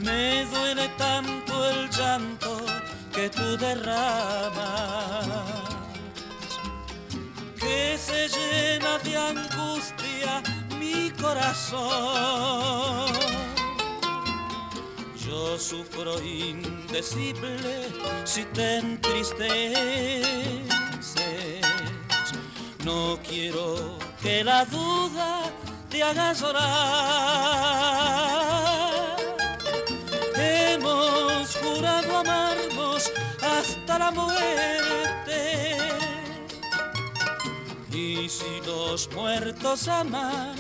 Me 0.01 0.45
duele 0.47 0.89
tanto 0.99 1.71
el 1.71 1.89
llanto 1.91 2.74
que 3.15 3.31
tú 3.31 3.57
derramas, 3.57 5.27
que 7.59 7.99
se 7.99 8.29
llena 8.29 8.99
de 8.99 9.17
angustia 9.17 10.43
mi 10.79 11.11
corazón 11.11 13.15
yo 15.35 15.59
sufro 15.59 16.23
indecible 16.23 17.57
si 18.25 18.45
te 18.47 18.79
entristeces. 18.79 20.27
No 22.85 23.19
quiero 23.27 23.99
que 24.23 24.45
la 24.45 24.65
duda 24.67 25.51
te 25.89 26.03
haga 26.03 26.33
llorar. 26.35 26.65
Hemos 30.37 31.57
jurado 31.57 32.23
hasta 33.43 33.99
la 33.99 34.11
muerte. 34.11 35.77
Y 37.93 38.29
si 38.29 38.61
los 38.67 39.11
muertos 39.13 39.89
aman, 39.89 40.55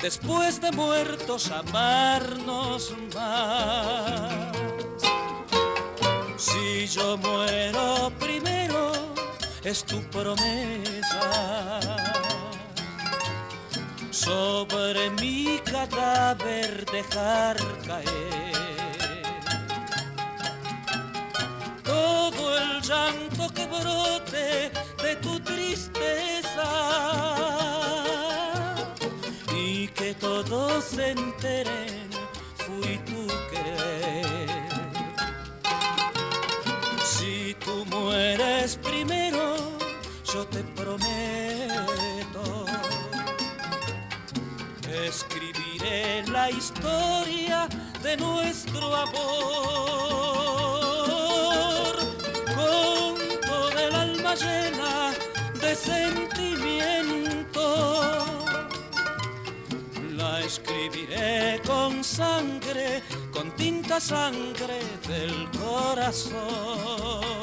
después 0.00 0.60
de 0.60 0.72
muertos 0.72 1.50
amarnos 1.50 2.94
más. 3.14 4.50
Si 6.36 6.86
yo 6.88 7.16
muero 7.18 8.10
primero, 8.18 8.92
es 9.62 9.84
tu 9.84 10.00
promesa. 10.10 11.80
Sobre 14.10 15.10
mi 15.10 15.60
cadáver 15.64 16.84
dejar 16.86 17.56
caer 17.86 18.79
el 22.56 22.80
llanto 22.82 23.48
que 23.54 23.66
brote 23.66 24.70
de 25.02 25.16
tu 25.16 25.40
tristeza 25.40 26.70
que 30.00 30.14
todos 30.14 30.84
se 30.84 31.10
enteren, 31.10 32.08
fui 32.54 32.98
tu 33.08 33.26
querer. 33.50 34.48
Si 37.04 37.54
tú 37.64 37.84
mueres 37.86 38.76
primero, 38.76 39.56
yo 40.32 40.46
te 40.46 40.62
prometo 40.74 42.64
escribiré 45.06 46.24
la 46.28 46.50
historia 46.50 47.68
de 48.02 48.16
nuestro 48.16 48.94
amor 48.94 50.29
sentimiento. 55.80 57.64
La 60.16 60.40
escribiré 60.40 61.60
con 61.66 62.04
sangre, 62.04 63.02
con 63.32 63.50
tinta 63.52 64.00
sangre 64.00 64.80
del 65.08 65.48
corazón. 65.58 67.39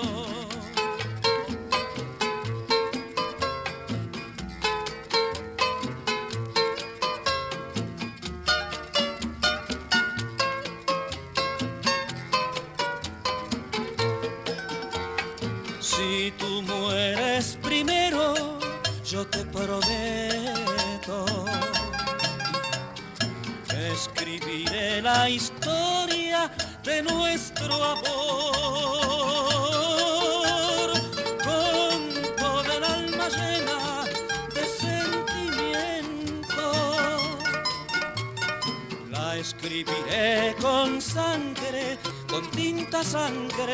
Con 40.61 41.01
sangre, 41.01 41.97
con 42.29 42.49
tinta 42.51 43.03
sangre 43.03 43.73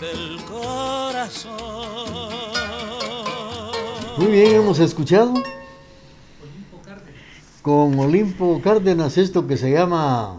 del 0.00 0.40
corazón. 0.44 1.54
Muy 4.16 4.30
bien, 4.30 4.54
hemos 4.54 4.78
escuchado 4.78 5.34
con 7.62 7.98
Olimpo 7.98 8.60
Cárdenas 8.62 9.18
esto 9.18 9.46
que 9.48 9.56
se 9.56 9.72
llama 9.72 10.36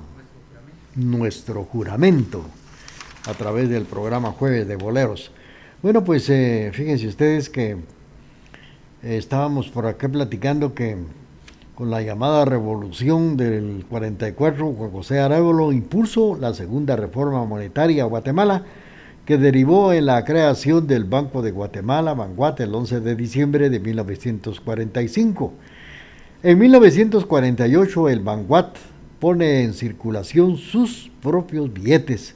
nuestro 0.95 1.65
juramento 1.65 2.45
a 3.25 3.34
través 3.34 3.67
del 3.67 3.84
programa 3.84 4.31
Jueves 4.31 4.65
de 4.65 4.77
Boleros. 4.77 5.31
Bueno, 5.81 6.05
pues 6.05 6.29
eh, 6.29 6.71
fíjense 6.73 7.08
ustedes 7.08 7.49
que 7.49 7.71
eh, 7.71 7.77
estábamos 9.17 9.67
por 9.67 9.88
acá 9.88 10.08
platicando 10.08 10.73
que 10.73 10.97
con 11.75 11.91
la 11.91 12.01
llamada 12.01 12.45
revolución 12.45 13.35
del 13.35 13.85
44, 13.89 14.73
Juan 14.73 14.91
José 14.91 15.19
Arevalo 15.19 15.73
impuso 15.73 16.38
la 16.39 16.53
segunda 16.53 16.95
reforma 16.95 17.43
monetaria 17.45 18.03
a 18.03 18.07
Guatemala, 18.07 18.63
que 19.25 19.38
derivó 19.38 19.91
en 19.91 20.05
la 20.05 20.23
creación 20.23 20.88
del 20.88 21.03
Banco 21.03 21.41
de 21.41 21.51
Guatemala, 21.51 22.13
Banguate, 22.13 22.63
el 22.63 22.73
11 22.73 23.01
de 23.01 23.15
diciembre 23.15 23.69
de 23.69 23.81
1945. 23.81 25.53
En 26.43 26.59
1948 26.59 28.09
el 28.09 28.21
Banguat 28.21 28.77
pone 29.19 29.63
en 29.63 29.73
circulación 29.73 30.55
sus 30.55 31.11
propios 31.21 31.73
billetes, 31.73 32.35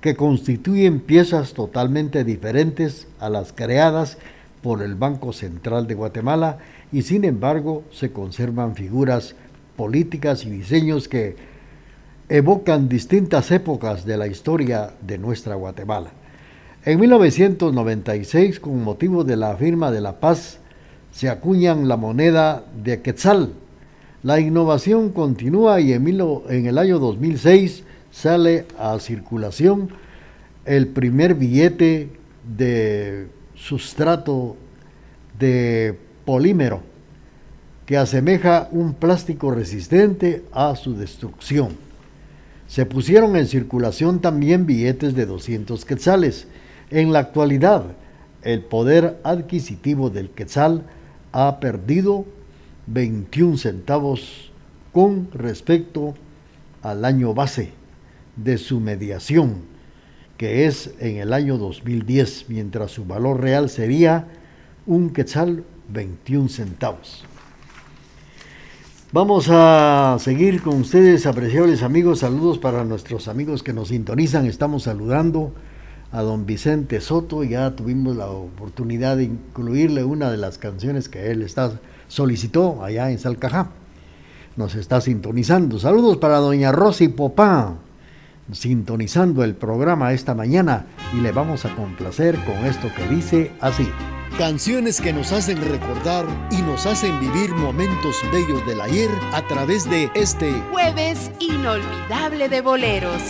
que 0.00 0.14
constituyen 0.14 1.00
piezas 1.00 1.54
totalmente 1.54 2.22
diferentes 2.22 3.08
a 3.18 3.30
las 3.30 3.52
creadas 3.52 4.18
por 4.62 4.82
el 4.82 4.94
Banco 4.94 5.32
Central 5.32 5.88
de 5.88 5.94
Guatemala 5.94 6.58
y 6.92 7.02
sin 7.02 7.24
embargo 7.24 7.84
se 7.90 8.12
conservan 8.12 8.74
figuras 8.74 9.34
políticas 9.76 10.44
y 10.44 10.50
diseños 10.50 11.08
que 11.08 11.36
evocan 12.28 12.88
distintas 12.88 13.50
épocas 13.50 14.04
de 14.04 14.16
la 14.16 14.26
historia 14.26 14.94
de 15.00 15.18
nuestra 15.18 15.54
Guatemala. 15.54 16.10
En 16.84 17.00
1996, 17.00 18.60
con 18.60 18.82
motivo 18.82 19.24
de 19.24 19.36
la 19.36 19.56
firma 19.56 19.90
de 19.90 20.00
la 20.00 20.20
paz, 20.20 20.58
se 21.12 21.28
acuñan 21.28 21.88
la 21.88 21.96
moneda 21.96 22.64
de 22.82 23.00
Quetzal, 23.02 23.52
la 24.26 24.40
innovación 24.40 25.10
continúa 25.10 25.80
y 25.80 25.92
en, 25.92 26.66
el 26.66 26.78
año 26.78 26.98
2006 26.98 27.84
sale 28.10 28.64
a 28.76 28.98
circulación 28.98 29.90
el 30.64 30.88
primer 30.88 31.36
billete 31.36 32.10
de 32.56 33.28
sustrato 33.54 34.56
de 35.38 35.96
polímero 36.26 36.82
que 37.86 37.96
asemeja 37.96 38.68
un 38.72 38.92
plástico 38.92 39.52
resistente 39.52 40.44
a 40.52 40.74
su 40.76 40.94
destrucción. 40.96 41.68
Se 42.66 42.84
pusieron 42.84 43.36
en 43.36 43.46
circulación 43.46 44.20
también 44.20 44.66
billetes 44.66 45.14
de 45.14 45.24
200 45.24 45.84
quetzales. 45.84 46.48
En 46.90 47.12
la 47.12 47.20
actualidad, 47.20 47.84
el 48.42 48.62
poder 48.62 49.18
adquisitivo 49.22 50.10
del 50.10 50.30
quetzal 50.30 50.82
ha 51.32 51.60
perdido 51.60 52.26
21 52.88 53.56
centavos 53.56 54.50
con 54.92 55.28
respecto 55.32 56.14
al 56.82 57.04
año 57.04 57.34
base 57.34 57.70
de 58.34 58.58
su 58.58 58.80
mediación, 58.80 59.62
que 60.36 60.66
es 60.66 60.92
en 60.98 61.18
el 61.18 61.32
año 61.32 61.56
2010, 61.56 62.46
mientras 62.48 62.90
su 62.90 63.04
valor 63.04 63.40
real 63.40 63.70
sería 63.70 64.26
un 64.86 65.10
quetzal 65.10 65.64
21 65.88 66.48
centavos. 66.48 67.24
Vamos 69.12 69.48
a 69.50 70.16
seguir 70.18 70.62
con 70.62 70.80
ustedes, 70.80 71.26
apreciables 71.26 71.82
amigos. 71.82 72.18
Saludos 72.18 72.58
para 72.58 72.84
nuestros 72.84 73.28
amigos 73.28 73.62
que 73.62 73.72
nos 73.72 73.88
sintonizan. 73.88 74.46
Estamos 74.46 74.82
saludando 74.82 75.52
a 76.12 76.22
don 76.22 76.44
Vicente 76.44 77.00
Soto. 77.00 77.44
Ya 77.44 77.76
tuvimos 77.76 78.16
la 78.16 78.28
oportunidad 78.28 79.16
de 79.16 79.24
incluirle 79.24 80.04
una 80.04 80.30
de 80.30 80.36
las 80.36 80.58
canciones 80.58 81.08
que 81.08 81.30
él 81.30 81.42
está 81.42 81.80
solicitó 82.08 82.84
allá 82.84 83.10
en 83.10 83.18
Salcajá. 83.18 83.70
Nos 84.56 84.74
está 84.74 85.00
sintonizando. 85.00 85.78
Saludos 85.78 86.16
para 86.16 86.38
doña 86.38 86.72
Rosy 86.72 87.08
Popá, 87.08 87.76
sintonizando 88.52 89.44
el 89.44 89.54
programa 89.54 90.12
esta 90.12 90.34
mañana 90.34 90.86
y 91.12 91.20
le 91.20 91.32
vamos 91.32 91.64
a 91.64 91.74
complacer 91.74 92.36
con 92.44 92.64
esto 92.64 92.88
que 92.94 93.06
dice 93.08 93.52
así. 93.60 93.88
Canciones 94.38 95.00
que 95.00 95.12
nos 95.12 95.32
hacen 95.32 95.58
recordar 95.62 96.26
y 96.50 96.60
nos 96.60 96.84
hacen 96.84 97.18
vivir 97.20 97.50
momentos 97.52 98.22
bellos 98.30 98.66
del 98.66 98.80
ayer 98.80 99.08
a 99.32 99.40
través 99.46 99.88
de 99.88 100.10
este 100.14 100.52
jueves 100.70 101.30
inolvidable 101.40 102.48
de 102.48 102.60
boleros. 102.60 103.22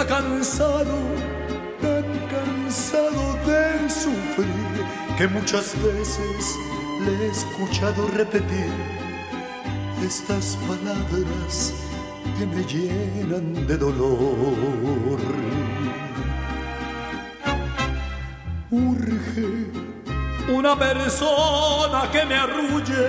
Está 0.00 0.20
cansado, 0.20 0.96
tan 1.80 2.04
cansado 2.28 3.34
de 3.46 3.90
sufrir 3.90 4.84
que 5.16 5.26
muchas 5.26 5.74
veces 5.82 6.56
le 7.04 7.26
he 7.26 7.30
escuchado 7.30 8.06
repetir 8.14 8.70
estas 10.04 10.56
palabras 10.68 11.74
que 12.38 12.46
me 12.46 12.62
llenan 12.64 13.66
de 13.66 13.76
dolor. 13.76 15.18
Urge 18.70 19.66
una 20.48 20.78
persona 20.78 22.08
que 22.12 22.24
me 22.24 22.36
arrulle 22.36 23.08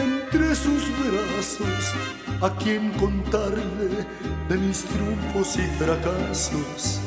entre 0.00 0.54
sus 0.54 0.84
brazos, 1.00 1.94
a 2.40 2.56
quien 2.56 2.92
contarle 2.92 4.06
de 4.50 4.58
mis 4.58 4.84
triunfos 4.84 5.56
y 5.58 5.66
fracasos 5.78 7.00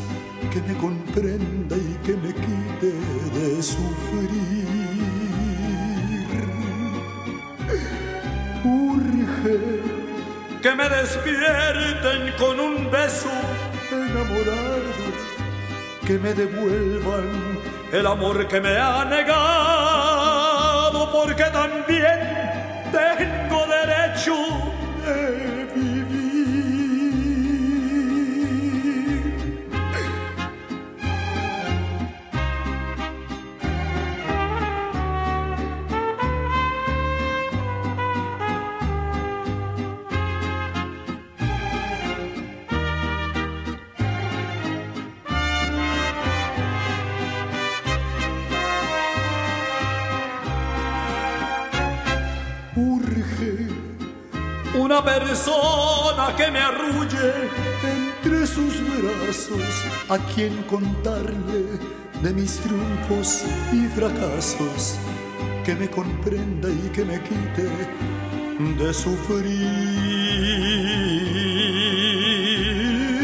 que 0.50 0.62
me 0.62 0.78
comprenda 0.78 1.76
y 1.76 2.00
que 2.06 2.14
me 2.14 2.34
quite 2.34 2.94
de 3.38 3.62
sufrir. 3.62 4.30
Urge 8.64 9.60
que 10.62 10.74
me 10.74 10.88
despierten 10.88 12.34
con 12.40 12.62
un 12.62 12.90
beso 12.90 13.30
enamorado, 13.92 15.04
que 16.08 16.18
me 16.20 16.34
devuelvan 16.34 17.60
el 17.92 18.08
amor 18.08 18.48
que 18.48 18.62
me 18.62 18.78
ha 18.78 19.04
negado, 19.04 21.12
porque 21.12 21.44
también 21.52 22.03
una 54.94 55.04
persona 55.04 56.36
que 56.38 56.52
me 56.52 56.60
arrulle 56.60 57.50
entre 57.84 58.46
sus 58.46 58.76
brazos, 59.02 59.84
a 60.08 60.20
quien 60.20 60.62
contarle 60.64 61.80
de 62.22 62.34
mis 62.34 62.60
triunfos 62.60 63.44
y 63.72 63.88
fracasos, 63.88 65.00
que 65.66 65.74
me 65.74 65.90
comprenda 65.90 66.70
y 66.70 66.90
que 66.90 67.06
me 67.06 67.20
quite 67.22 67.68
de 68.84 68.94
sufrir. 68.94 69.74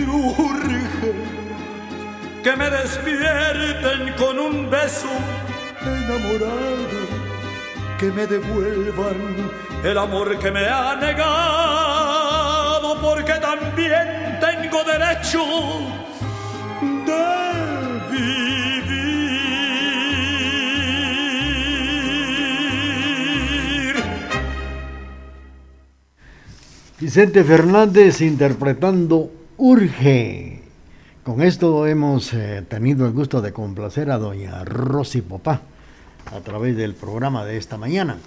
Urge 0.09 1.13
que 2.43 2.55
me 2.55 2.69
despierten 2.71 4.13
con 4.17 4.39
un 4.39 4.71
beso 4.71 5.11
enamorado, 5.83 7.08
que 7.99 8.11
me 8.11 8.25
devuelvan 8.25 9.17
el 9.83 9.97
amor 9.97 10.39
que 10.39 10.49
me 10.51 10.65
ha 10.65 10.95
negado, 10.95 11.27
porque 13.01 13.33
también 13.33 14.39
tengo 14.39 14.85
derecho 14.85 15.43
de 17.05 17.99
vivir. 18.09 19.15
Vicente 27.01 27.43
Fernández 27.43 28.21
interpretando 28.21 29.29
Urge. 29.57 30.61
Con 31.23 31.41
esto 31.41 31.85
hemos 31.85 32.33
eh, 32.33 32.63
tenido 32.69 33.05
el 33.05 33.11
gusto 33.11 33.41
de 33.41 33.51
complacer 33.51 34.09
a 34.09 34.17
doña 34.17 34.63
Rosy 34.63 35.19
Popá 35.21 35.63
a 36.35 36.39
través 36.41 36.77
del 36.77 36.93
programa 36.93 37.45
de 37.45 37.57
esta 37.57 37.77
mañana. 37.77 38.17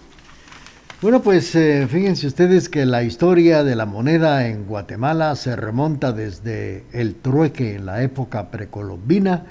Bueno, 1.00 1.20
pues 1.20 1.54
eh, 1.56 1.88
fíjense 1.90 2.28
ustedes 2.28 2.68
que 2.68 2.86
la 2.86 3.02
historia 3.02 3.64
de 3.64 3.74
la 3.74 3.86
moneda 3.86 4.46
en 4.46 4.66
Guatemala 4.66 5.34
se 5.34 5.56
remonta 5.56 6.12
desde 6.12 6.84
el 6.92 7.16
trueque 7.16 7.74
en 7.74 7.86
la 7.86 8.02
época 8.02 8.52
precolombina 8.52 9.44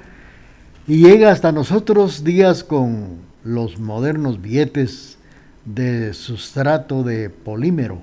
y 0.88 1.04
llega 1.04 1.30
hasta 1.30 1.52
nosotros 1.52 2.24
días 2.24 2.64
con 2.64 3.18
los 3.44 3.80
modernos 3.80 4.42
billetes 4.42 5.18
de 5.66 6.14
sustrato 6.14 7.04
de 7.04 7.30
polímero 7.30 8.02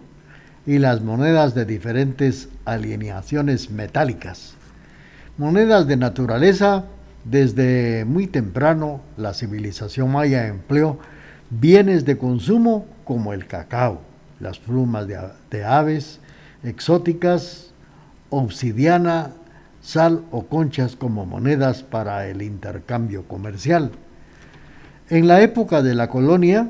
y 0.66 0.78
las 0.78 1.00
monedas 1.00 1.54
de 1.54 1.64
diferentes 1.64 2.50
alineaciones 2.66 3.70
metálicas. 3.70 4.54
Monedas 5.38 5.86
de 5.86 5.96
naturaleza, 5.96 6.84
desde 7.24 8.04
muy 8.04 8.26
temprano 8.26 9.00
la 9.16 9.34
civilización 9.34 10.10
maya 10.10 10.46
empleó 10.46 10.98
bienes 11.50 12.04
de 12.04 12.18
consumo 12.18 12.86
como 13.04 13.32
el 13.32 13.46
cacao, 13.46 14.00
las 14.40 14.58
plumas 14.58 15.06
de, 15.06 15.64
aves 15.64 16.20
exóticas, 16.62 17.70
obsidiana, 18.30 19.32
sal 19.80 20.24
o 20.30 20.46
conchas 20.46 20.96
como 20.96 21.24
monedas 21.24 21.82
para 21.82 22.26
el 22.28 22.42
intercambio 22.42 23.24
comercial. 23.24 23.92
En 25.08 25.26
la 25.26 25.40
época 25.40 25.82
de 25.82 25.94
la 25.94 26.08
colonia, 26.10 26.68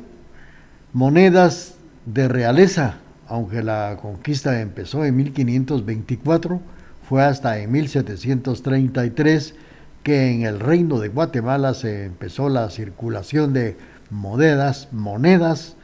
monedas 0.92 1.74
de 2.06 2.28
realeza, 2.28 2.98
aunque 3.26 3.62
la 3.62 3.98
conquista 4.00 4.60
empezó 4.60 5.04
en 5.04 5.16
1524, 5.16 6.60
fue 7.08 7.24
hasta 7.24 7.58
en 7.58 7.72
1733 7.72 9.54
que 10.02 10.30
en 10.30 10.42
el 10.42 10.60
reino 10.60 10.98
de 11.00 11.08
Guatemala 11.08 11.74
se 11.74 12.04
empezó 12.04 12.48
la 12.48 12.70
circulación 12.70 13.52
de 13.52 13.76
monedas, 14.10 14.88
monedas 14.92 15.76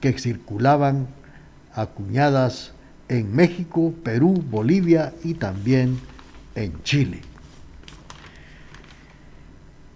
que 0.00 0.12
circulaban 0.18 1.08
acuñadas 1.74 2.72
en 3.08 3.34
México, 3.34 3.92
Perú, 4.02 4.42
Bolivia 4.50 5.12
y 5.24 5.34
también 5.34 5.98
en 6.54 6.82
Chile. 6.82 7.20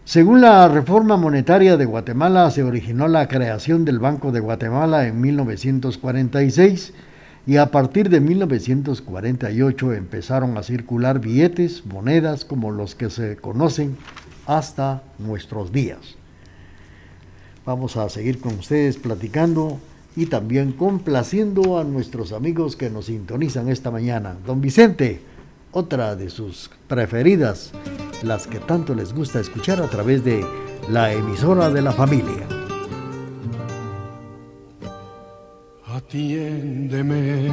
Según 0.04 0.40
la 0.40 0.68
reforma 0.68 1.16
monetaria 1.16 1.76
de 1.76 1.84
Guatemala, 1.84 2.50
se 2.50 2.62
originó 2.62 3.08
la 3.08 3.28
creación 3.28 3.84
del 3.84 3.98
Banco 3.98 4.32
de 4.32 4.40
Guatemala 4.40 5.06
en 5.06 5.20
1946 5.20 6.92
y 7.46 7.56
a 7.56 7.70
partir 7.70 8.08
de 8.08 8.20
1948 8.20 9.92
empezaron 9.94 10.56
a 10.56 10.62
circular 10.62 11.20
billetes, 11.20 11.84
monedas 11.84 12.44
como 12.44 12.70
los 12.70 12.94
que 12.94 13.10
se 13.10 13.36
conocen 13.36 13.96
hasta 14.46 15.02
nuestros 15.18 15.72
días. 15.72 16.16
Vamos 17.66 17.96
a 17.96 18.08
seguir 18.08 18.40
con 18.40 18.58
ustedes 18.58 18.96
platicando 18.96 19.78
y 20.14 20.26
también 20.26 20.72
complaciendo 20.72 21.78
a 21.78 21.84
nuestros 21.84 22.32
amigos 22.32 22.76
que 22.76 22.90
nos 22.90 23.06
sintonizan 23.06 23.68
esta 23.68 23.90
mañana. 23.90 24.36
Don 24.46 24.60
Vicente, 24.60 25.20
otra 25.72 26.16
de 26.16 26.30
sus 26.30 26.70
preferidas, 26.86 27.72
las 28.22 28.46
que 28.46 28.58
tanto 28.58 28.94
les 28.94 29.12
gusta 29.12 29.40
escuchar 29.40 29.80
a 29.80 29.88
través 29.88 30.24
de 30.24 30.44
la 30.88 31.12
emisora 31.12 31.70
de 31.70 31.82
la 31.82 31.92
familia. 31.92 32.61
Atiéndeme, 36.12 37.48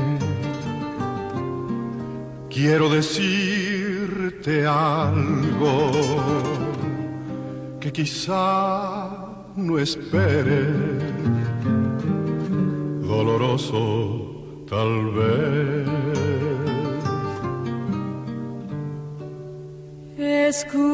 quiero 2.50 2.90
decirte 2.90 4.66
algo 4.66 5.92
que 7.80 7.90
quizá 7.90 9.08
no 9.56 9.80
esperes 9.80 10.76
doloroso 13.08 14.66
tal 14.70 15.10
vez. 15.14 15.88
Escúchame, 20.50 20.90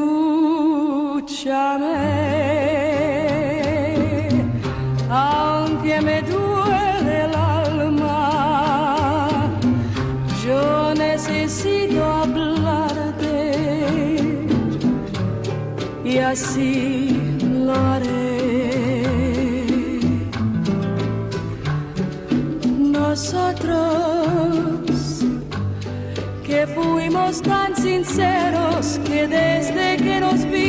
aunque 5.09 5.99
me 6.01 6.21
duele 6.21 6.44
así 16.25 17.17
lo 17.65 17.73
haré. 17.73 18.25
nosotros, 23.15 23.79
que 26.45 26.67
fuimos 26.67 27.41
tan 27.41 27.75
sinceros 27.75 28.99
que 29.05 29.27
desde 29.27 29.97
que 29.97 30.19
nos 30.19 30.43
vimos 30.43 30.64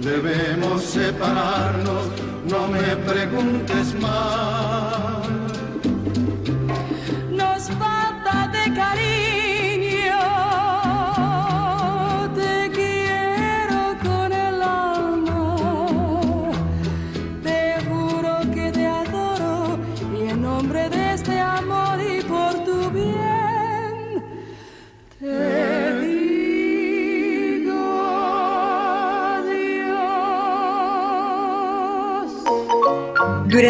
debemos 0.00 0.82
separarnos, 0.82 2.06
no 2.48 2.68
me 2.68 2.96
preguntes 2.96 3.94
más. 4.00 4.85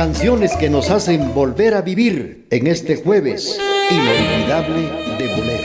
Canciones 0.00 0.56
que 0.56 0.70
nos 0.70 0.88
hacen 0.88 1.34
volver 1.34 1.74
a 1.74 1.82
vivir 1.82 2.46
en 2.48 2.68
este 2.68 2.96
jueves 2.96 3.60
inolvidable 3.90 4.88
de 5.18 5.34
boleros. 5.36 5.59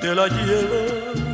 Te 0.00 0.14
la 0.14 0.28
llevas 0.28 1.27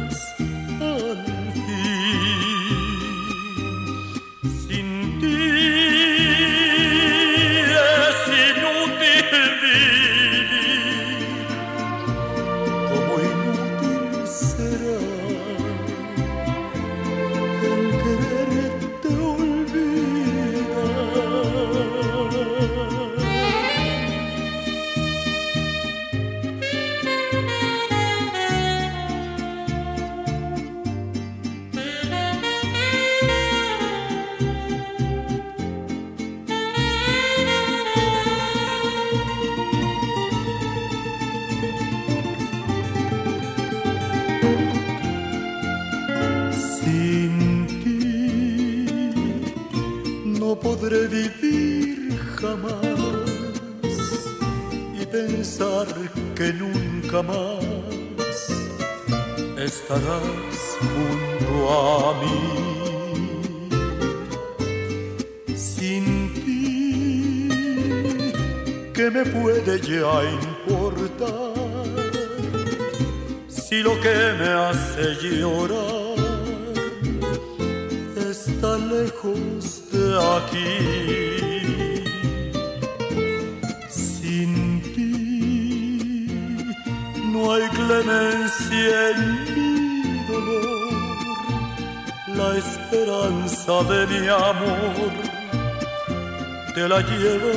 te 97.24 97.53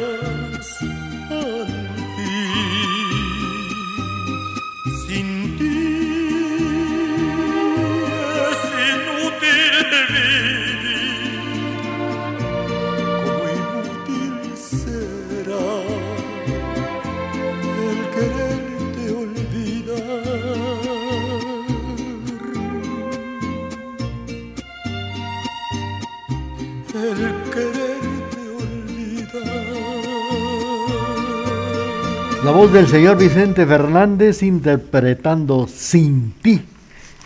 del 32.71 32.87
señor 32.87 33.17
Vicente 33.17 33.65
Fernández 33.65 34.43
interpretando 34.43 35.67
Sin 35.67 36.33
ti. 36.41 36.61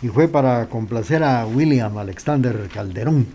Y 0.01 0.07
fue 0.09 0.27
para 0.27 0.67
complacer 0.67 1.23
a 1.23 1.45
William 1.47 1.97
Alexander 1.97 2.69
Calderón. 2.71 3.25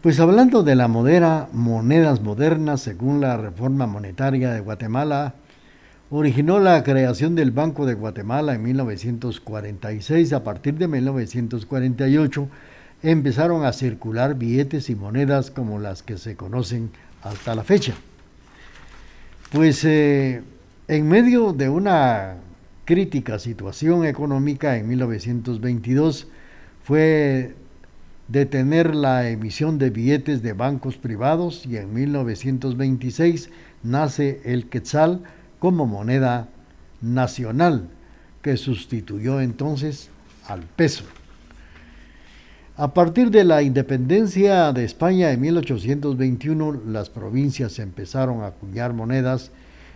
Pues 0.00 0.18
hablando 0.18 0.62
de 0.62 0.74
la 0.74 0.88
modera, 0.88 1.48
monedas 1.52 2.20
modernas, 2.22 2.80
según 2.80 3.20
la 3.20 3.36
reforma 3.36 3.86
monetaria 3.86 4.52
de 4.52 4.60
Guatemala, 4.60 5.34
originó 6.10 6.58
la 6.58 6.82
creación 6.82 7.34
del 7.36 7.52
Banco 7.52 7.86
de 7.86 7.94
Guatemala 7.94 8.54
en 8.54 8.62
1946. 8.64 10.32
A 10.32 10.42
partir 10.42 10.74
de 10.74 10.88
1948 10.88 12.48
empezaron 13.02 13.64
a 13.64 13.72
circular 13.72 14.34
billetes 14.34 14.90
y 14.90 14.96
monedas 14.96 15.50
como 15.50 15.78
las 15.78 16.02
que 16.02 16.18
se 16.18 16.36
conocen 16.36 16.90
hasta 17.22 17.54
la 17.54 17.62
fecha. 17.62 17.94
Pues 19.52 19.84
eh, 19.84 20.42
en 20.86 21.08
medio 21.08 21.52
de 21.52 21.68
una 21.68 22.36
crítica 22.84 23.38
situación 23.38 24.04
económica 24.04 24.76
en 24.76 24.88
1922 24.88 26.28
fue 26.82 27.54
detener 28.28 28.94
la 28.94 29.28
emisión 29.30 29.78
de 29.78 29.88
billetes 29.88 30.42
de 30.42 30.52
bancos 30.52 30.96
privados 30.96 31.64
y 31.64 31.78
en 31.78 31.94
1926 31.94 33.48
nace 33.82 34.42
el 34.44 34.68
quetzal 34.68 35.22
como 35.58 35.86
moneda 35.86 36.48
nacional 37.00 37.88
que 38.42 38.58
sustituyó 38.58 39.40
entonces 39.40 40.10
al 40.46 40.60
peso. 40.62 41.04
A 42.76 42.92
partir 42.92 43.30
de 43.30 43.44
la 43.44 43.62
independencia 43.62 44.72
de 44.72 44.84
España 44.84 45.30
en 45.30 45.40
1821, 45.40 46.82
las 46.88 47.08
provincias 47.08 47.78
empezaron 47.78 48.42
a 48.42 48.48
acuñar 48.48 48.92
monedas 48.92 49.52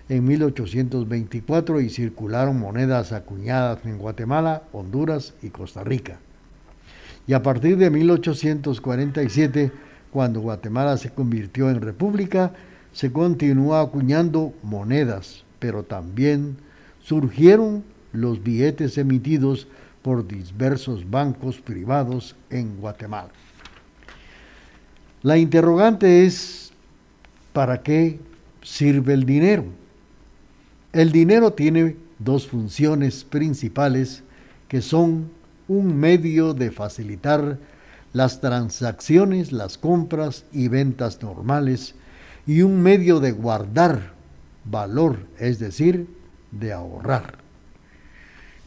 en 0.09 0.25
1824 0.25 1.81
y 1.81 1.91
circularon 1.91 2.59
monedas 2.59 3.13
acuñadas 3.13 3.85
en 3.85 3.99
Guatemala, 3.99 4.63
Honduras 4.73 5.35
y 5.43 5.51
Costa 5.51 5.85
Rica. 5.85 6.19
Y 7.27 7.35
a 7.35 7.43
partir 7.43 7.77
de 7.77 7.91
1847, 7.91 9.71
cuando 10.11 10.41
Guatemala 10.41 10.97
se 10.97 11.11
convirtió 11.11 11.69
en 11.69 11.83
república, 11.83 12.53
se 12.93 13.13
continuó 13.13 13.77
acuñando 13.77 14.55
monedas, 14.63 15.45
pero 15.59 15.83
también 15.83 16.57
surgieron 17.03 17.85
los 18.13 18.43
billetes 18.43 18.97
emitidos 18.97 19.69
por 20.01 20.27
diversos 20.27 21.09
bancos 21.11 21.61
privados 21.61 22.35
en 22.49 22.81
Guatemala. 22.81 23.29
La 25.23 25.37
interrogante 25.37 26.25
es, 26.25 26.73
¿para 27.53 27.83
qué 27.83 28.19
sirve 28.63 29.13
el 29.13 29.27
dinero? 29.27 29.65
El 30.99 31.13
dinero 31.13 31.53
tiene 31.53 31.95
dos 32.19 32.49
funciones 32.49 33.23
principales 33.23 34.25
que 34.67 34.83
son 34.83 35.31
un 35.69 35.97
medio 35.97 36.55
de 36.55 36.73
facilitar 36.73 37.57
las 38.13 38.41
transacciones, 38.41 39.53
las 39.53 39.79
compras 39.79 40.45
y 40.53 40.67
ventas 40.67 41.23
normales 41.23 41.95
y 42.49 42.63
un 42.63 42.83
medio 42.83 43.21
de 43.21 43.31
guardar 43.31 44.13
valor, 44.65 45.21
es 45.39 45.61
decir, 45.61 46.09
de 46.51 46.73
ahorrar. 46.73 47.39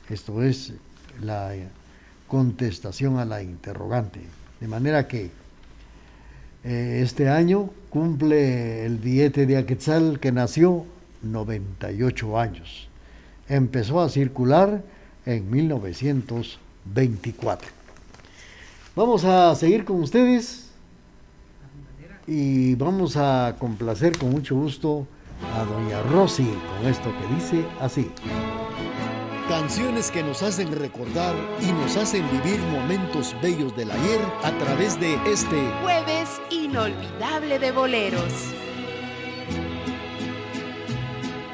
Esto 0.09 0.41
es 0.41 0.71
la 1.21 1.51
contestación 2.29 3.19
a 3.19 3.25
la 3.25 3.43
interrogante. 3.43 4.21
De 4.61 4.69
manera 4.69 5.05
que 5.05 5.31
eh, 6.63 7.01
este 7.03 7.27
año 7.27 7.71
cumple 7.89 8.85
el 8.85 8.99
billete 8.99 9.45
de 9.45 9.57
Aquetzal 9.57 10.21
que 10.21 10.31
nació 10.31 10.85
98 11.21 12.39
años. 12.39 12.89
Empezó 13.47 14.01
a 14.01 14.09
circular 14.09 14.83
en 15.25 15.49
1924. 15.49 17.69
Vamos 18.95 19.23
a 19.23 19.55
seguir 19.55 19.85
con 19.85 20.01
ustedes 20.01 20.71
y 22.27 22.75
vamos 22.75 23.15
a 23.17 23.55
complacer 23.59 24.17
con 24.17 24.31
mucho 24.31 24.55
gusto 24.55 25.07
a 25.55 25.63
doña 25.63 26.01
Rosy 26.03 26.53
con 26.77 26.87
esto 26.87 27.09
que 27.09 27.35
dice 27.35 27.65
así. 27.79 28.11
Canciones 29.47 30.11
que 30.11 30.21
nos 30.23 30.43
hacen 30.43 30.71
recordar 30.71 31.35
y 31.61 31.71
nos 31.73 31.97
hacen 31.97 32.23
vivir 32.31 32.59
momentos 32.71 33.35
bellos 33.41 33.75
del 33.75 33.91
ayer 33.91 34.21
a 34.43 34.51
través 34.59 34.99
de 34.99 35.15
este 35.29 35.67
jueves 35.81 36.39
inolvidable 36.51 37.59
de 37.59 37.71
boleros. 37.71 38.53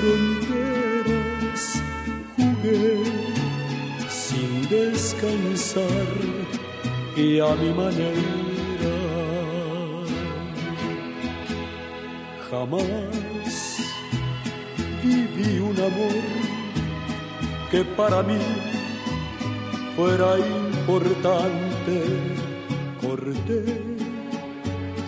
fronteras 0.00 1.82
jugué 2.36 3.04
sin 4.08 4.68
descansar 4.68 6.08
y 7.16 7.40
a 7.40 7.54
mi 7.56 7.70
manera. 7.74 8.94
Jamás 12.50 13.52
viví 15.02 15.58
un 15.58 15.78
amor 15.78 16.22
que 17.70 17.84
para 17.96 18.22
mí 18.22 18.38
fuera 19.96 20.38
importante. 20.38 21.96
Corté 23.00 23.62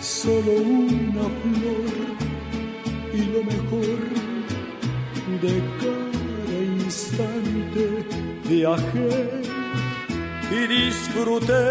solo 0.01 0.51
una 0.51 1.25
flor 1.41 1.93
y 3.13 3.21
lo 3.33 3.41
mejor 3.43 4.34
de 5.45 5.61
cada 5.81 6.57
instante 6.83 7.83
viajé 8.49 9.41
y 10.51 10.67
disfruté, 10.67 11.65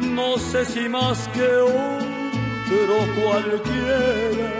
no 0.00 0.38
sé 0.38 0.64
si 0.64 0.88
más 0.88 1.28
que 1.34 1.48
otro 1.80 2.96
cualquiera, 3.20 4.52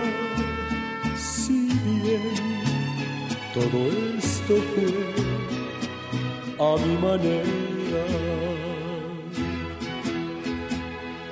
si 1.16 1.68
bien 2.02 2.34
todo 3.54 3.78
esto 4.18 4.54
fue 4.72 4.92
a 6.68 6.70
mi 6.84 6.94
manera. 7.06 8.04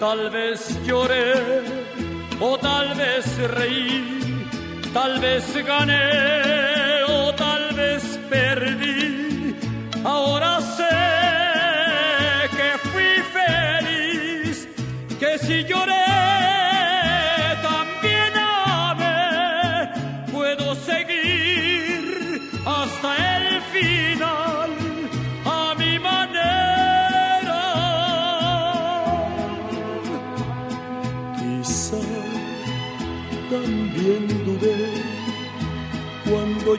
Tal 0.00 0.30
vez 0.30 0.78
lloré 0.86 1.34
o 2.40 2.56
tal 2.58 2.94
vez 2.94 3.24
reí, 3.58 4.17
tal 4.92 5.20
vez 5.20 5.62
gané 5.66 6.57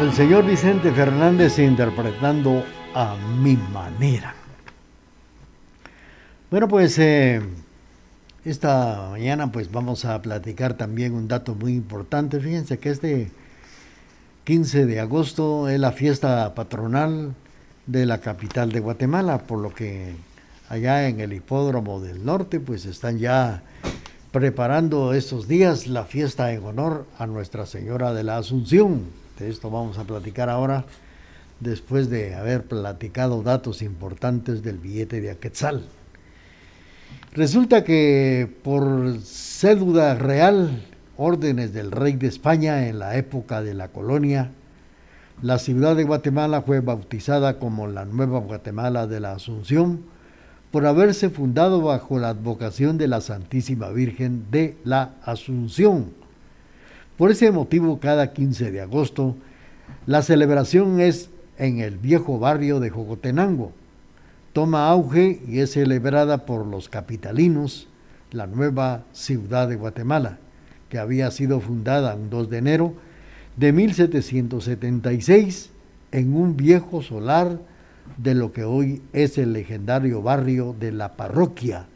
El 0.00 0.12
señor 0.12 0.46
Vicente 0.46 0.92
Fernández 0.92 1.58
interpretando 1.58 2.62
a 2.94 3.16
mi 3.42 3.56
manera. 3.56 4.32
Bueno, 6.52 6.68
pues 6.68 6.96
eh, 7.00 7.42
esta 8.44 9.08
mañana 9.10 9.50
pues 9.50 9.72
vamos 9.72 10.04
a 10.04 10.22
platicar 10.22 10.74
también 10.74 11.14
un 11.14 11.26
dato 11.26 11.56
muy 11.56 11.74
importante. 11.74 12.38
Fíjense 12.38 12.78
que 12.78 12.90
este 12.90 13.32
15 14.44 14.86
de 14.86 15.00
agosto 15.00 15.68
es 15.68 15.80
la 15.80 15.90
fiesta 15.90 16.54
patronal 16.54 17.34
de 17.86 18.06
la 18.06 18.18
capital 18.18 18.70
de 18.70 18.78
Guatemala, 18.78 19.38
por 19.48 19.58
lo 19.58 19.74
que 19.74 20.14
allá 20.68 21.08
en 21.08 21.18
el 21.18 21.32
hipódromo 21.32 22.00
del 22.00 22.24
norte 22.24 22.60
pues 22.60 22.86
están 22.86 23.18
ya 23.18 23.64
preparando 24.30 25.12
estos 25.12 25.48
días 25.48 25.88
la 25.88 26.04
fiesta 26.04 26.52
en 26.52 26.64
honor 26.64 27.04
a 27.18 27.26
Nuestra 27.26 27.66
Señora 27.66 28.14
de 28.14 28.22
la 28.22 28.38
Asunción. 28.38 29.27
Esto 29.40 29.70
vamos 29.70 29.98
a 29.98 30.04
platicar 30.04 30.48
ahora 30.48 30.84
después 31.60 32.10
de 32.10 32.34
haber 32.34 32.64
platicado 32.64 33.42
datos 33.42 33.82
importantes 33.82 34.62
del 34.62 34.78
billete 34.78 35.20
de 35.20 35.30
Aquetzal. 35.30 35.84
Resulta 37.32 37.84
que 37.84 38.50
por 38.62 39.18
cédula 39.22 40.14
real, 40.14 40.82
órdenes 41.16 41.72
del 41.72 41.90
rey 41.90 42.14
de 42.14 42.26
España 42.26 42.88
en 42.88 42.98
la 42.98 43.16
época 43.16 43.62
de 43.62 43.74
la 43.74 43.88
colonia, 43.88 44.50
la 45.42 45.58
ciudad 45.58 45.94
de 45.94 46.04
Guatemala 46.04 46.62
fue 46.62 46.80
bautizada 46.80 47.58
como 47.58 47.86
la 47.86 48.04
Nueva 48.04 48.40
Guatemala 48.40 49.06
de 49.06 49.20
la 49.20 49.32
Asunción 49.32 50.02
por 50.70 50.84
haberse 50.84 51.30
fundado 51.30 51.80
bajo 51.80 52.18
la 52.18 52.30
advocación 52.30 52.98
de 52.98 53.08
la 53.08 53.20
Santísima 53.20 53.88
Virgen 53.90 54.50
de 54.50 54.76
la 54.84 55.12
Asunción. 55.22 56.17
Por 57.18 57.32
ese 57.32 57.50
motivo, 57.50 57.98
cada 57.98 58.32
15 58.32 58.70
de 58.70 58.80
agosto, 58.80 59.34
la 60.06 60.22
celebración 60.22 61.00
es 61.00 61.30
en 61.58 61.80
el 61.80 61.98
viejo 61.98 62.38
barrio 62.38 62.78
de 62.78 62.90
Jocotenango, 62.90 63.72
toma 64.52 64.88
auge 64.88 65.42
y 65.48 65.58
es 65.58 65.72
celebrada 65.72 66.46
por 66.46 66.64
los 66.64 66.88
capitalinos, 66.88 67.88
la 68.30 68.46
nueva 68.46 69.02
ciudad 69.12 69.68
de 69.68 69.74
Guatemala, 69.74 70.38
que 70.88 71.00
había 71.00 71.32
sido 71.32 71.58
fundada 71.58 72.14
un 72.14 72.30
2 72.30 72.50
de 72.50 72.58
enero 72.58 72.94
de 73.56 73.72
1776 73.72 75.70
en 76.12 76.36
un 76.36 76.56
viejo 76.56 77.02
solar 77.02 77.58
de 78.16 78.36
lo 78.36 78.52
que 78.52 78.62
hoy 78.62 79.02
es 79.12 79.38
el 79.38 79.54
legendario 79.54 80.22
barrio 80.22 80.72
de 80.78 80.92
la 80.92 81.16
parroquia 81.16 81.86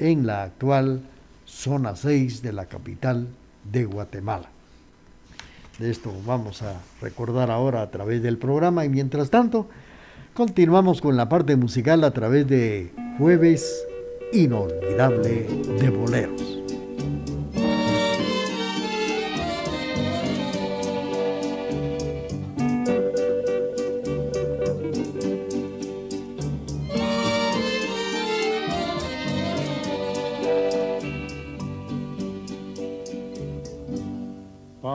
en 0.00 0.26
la 0.26 0.42
actual 0.42 1.02
zona 1.44 1.94
6 1.94 2.42
de 2.42 2.52
la 2.52 2.66
capital 2.66 3.28
de 3.70 3.84
Guatemala. 3.84 4.53
De 5.78 5.90
esto 5.90 6.12
vamos 6.24 6.62
a 6.62 6.80
recordar 7.00 7.50
ahora 7.50 7.82
a 7.82 7.90
través 7.90 8.22
del 8.22 8.38
programa 8.38 8.84
y 8.84 8.88
mientras 8.88 9.30
tanto 9.30 9.68
Continuamos 10.34 11.00
con 11.00 11.16
la 11.16 11.28
parte 11.28 11.54
musical 11.54 12.02
a 12.02 12.10
través 12.10 12.48
de 12.48 12.92
Jueves 13.18 13.86
Inolvidable 14.32 15.46
de 15.78 15.90
Boleros. 15.90 16.58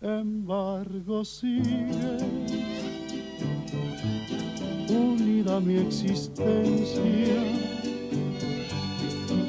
embargo 0.00 1.24
sigue 1.24 2.18
unida 4.88 5.60
mi 5.60 5.78
existencia 5.78 7.66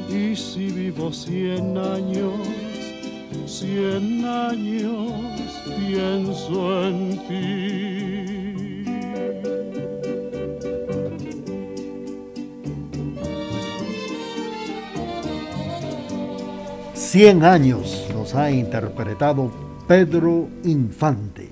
Y 0.09 0.35
si 0.35 0.69
vivo 0.69 1.11
cien 1.11 1.77
años, 1.77 2.33
cien 3.45 4.25
años 4.25 5.11
pienso 5.77 6.87
en 6.87 7.19
ti. 7.27 8.83
Cien 16.93 17.43
años 17.43 18.07
nos 18.13 18.33
ha 18.33 18.49
interpretado 18.49 19.51
Pedro 19.87 20.49
Infante. 20.65 21.47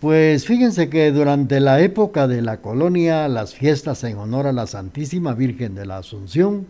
Pues 0.00 0.46
fíjense 0.46 0.88
que 0.88 1.12
durante 1.12 1.60
la 1.60 1.82
época 1.82 2.26
de 2.26 2.40
la 2.40 2.62
colonia, 2.62 3.28
las 3.28 3.54
fiestas 3.54 4.02
en 4.04 4.16
honor 4.16 4.46
a 4.46 4.52
la 4.52 4.66
Santísima 4.66 5.34
Virgen 5.34 5.74
de 5.74 5.84
la 5.84 5.98
Asunción 5.98 6.66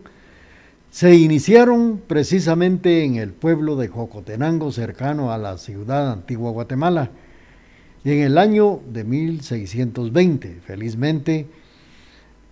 se 0.91 1.15
iniciaron 1.15 2.01
precisamente 2.05 3.05
en 3.05 3.15
el 3.15 3.31
pueblo 3.31 3.77
de 3.77 3.87
Jocotenango, 3.87 4.73
cercano 4.73 5.31
a 5.31 5.37
la 5.37 5.57
ciudad 5.57 6.11
antigua 6.11 6.51
Guatemala, 6.51 7.11
y 8.03 8.11
en 8.11 8.19
el 8.19 8.37
año 8.37 8.81
de 8.91 9.05
1620. 9.05 10.59
Felizmente, 10.65 11.47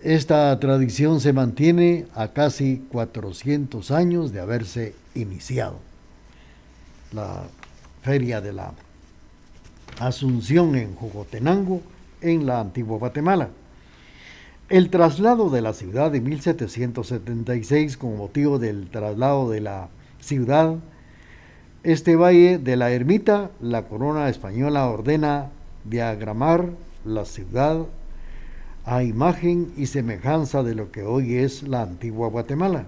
esta 0.02 0.58
tradición 0.62 1.20
se 1.20 1.34
mantiene 1.34 2.06
a 2.16 2.30
casi 2.30 2.86
400 2.90 3.92
años 3.92 4.32
de 4.32 4.40
haberse 4.40 4.96
iniciado. 5.14 5.93
La 7.14 7.44
feria 8.02 8.42
de 8.42 8.54
la 8.54 8.74
Asunción 10.00 10.76
en 10.76 10.96
Jocotenango, 10.96 11.82
en 12.22 12.46
la 12.48 12.60
antigua 12.60 12.98
Guatemala. 12.98 13.50
El 14.70 14.90
traslado 14.90 15.52
de 15.52 15.62
la 15.62 15.74
ciudad 15.74 16.12
de 16.12 16.22
1776 16.22 17.98
con 17.98 18.18
motivo 18.18 18.58
del 18.58 18.90
traslado 18.90 19.50
de 19.52 19.62
la 19.62 19.90
ciudad, 20.20 20.78
este 21.84 22.16
valle 22.16 22.58
de 22.58 22.76
la 22.78 22.92
ermita, 22.92 23.52
la 23.62 23.84
corona 23.84 24.30
española 24.30 24.88
ordena 24.88 25.50
diagramar 25.84 26.72
la 27.06 27.26
ciudad 27.26 27.86
a 28.86 29.04
imagen 29.04 29.72
y 29.78 29.86
semejanza 29.86 30.64
de 30.64 30.76
lo 30.76 30.92
que 30.92 31.04
hoy 31.04 31.36
es 31.36 31.64
la 31.64 31.84
antigua 31.84 32.30
Guatemala. 32.30 32.86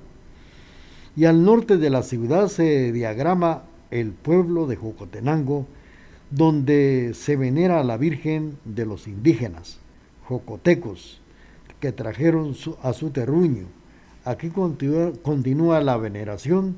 Y 1.15 1.25
al 1.25 1.43
norte 1.45 1.77
de 1.77 1.89
la 1.89 2.03
ciudad 2.03 2.47
se 2.47 2.91
diagrama 2.91 3.63
el 3.99 4.11
pueblo 4.11 4.67
de 4.67 4.75
Jocotenango, 4.75 5.65
donde 6.31 7.13
se 7.13 7.35
venera 7.35 7.79
a 7.79 7.83
la 7.83 7.97
Virgen 7.97 8.57
de 8.65 8.85
los 8.85 9.07
indígenas, 9.07 9.79
jocotecos, 10.25 11.21
que 11.79 11.91
trajeron 11.91 12.55
a 12.81 12.93
su 12.93 13.09
terruño. 13.11 13.67
Aquí 14.23 14.49
continúa, 14.49 15.11
continúa 15.21 15.81
la 15.81 15.97
veneración 15.97 16.77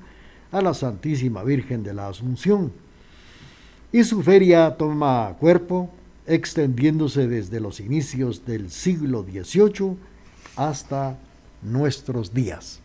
a 0.51 0.61
la 0.61 0.73
Santísima 0.73 1.43
Virgen 1.43 1.83
de 1.83 1.93
la 1.93 2.07
Asunción. 2.09 2.71
Y 3.91 4.03
su 4.03 4.21
feria 4.21 4.75
toma 4.77 5.35
cuerpo, 5.39 5.89
extendiéndose 6.25 7.27
desde 7.27 7.59
los 7.59 7.79
inicios 7.79 8.45
del 8.45 8.69
siglo 8.69 9.23
XVIII 9.23 9.95
hasta 10.55 11.17
nuestros 11.61 12.33
días. 12.33 12.81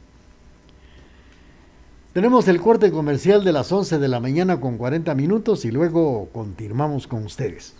Tenemos 2.12 2.46
el 2.46 2.60
corte 2.60 2.90
comercial 2.90 3.42
de 3.42 3.52
las 3.52 3.72
11 3.72 3.98
de 3.98 4.06
la 4.06 4.20
mañana 4.20 4.60
con 4.60 4.76
40 4.76 5.14
minutos 5.14 5.64
y 5.64 5.70
luego 5.70 6.28
continuamos 6.30 7.06
con 7.06 7.24
ustedes. 7.24 7.72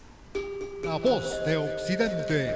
La 0.83 0.97
voz 0.97 1.45
de 1.45 1.59
Occidente. 1.59 2.55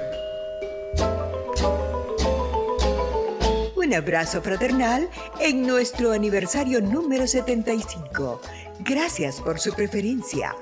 Un 3.75 3.93
abrazo 3.93 4.41
fraternal 4.41 5.07
en 5.39 5.67
nuestro 5.67 6.13
aniversario 6.13 6.81
número 6.81 7.27
75. 7.27 8.41
Gracias 8.79 9.39
por 9.39 9.59
su 9.59 9.71
preferencia. 9.73 10.55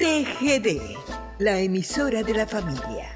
TGD, 0.00 0.80
la 1.38 1.60
emisora 1.60 2.24
de 2.24 2.34
la 2.34 2.46
familia. 2.46 3.15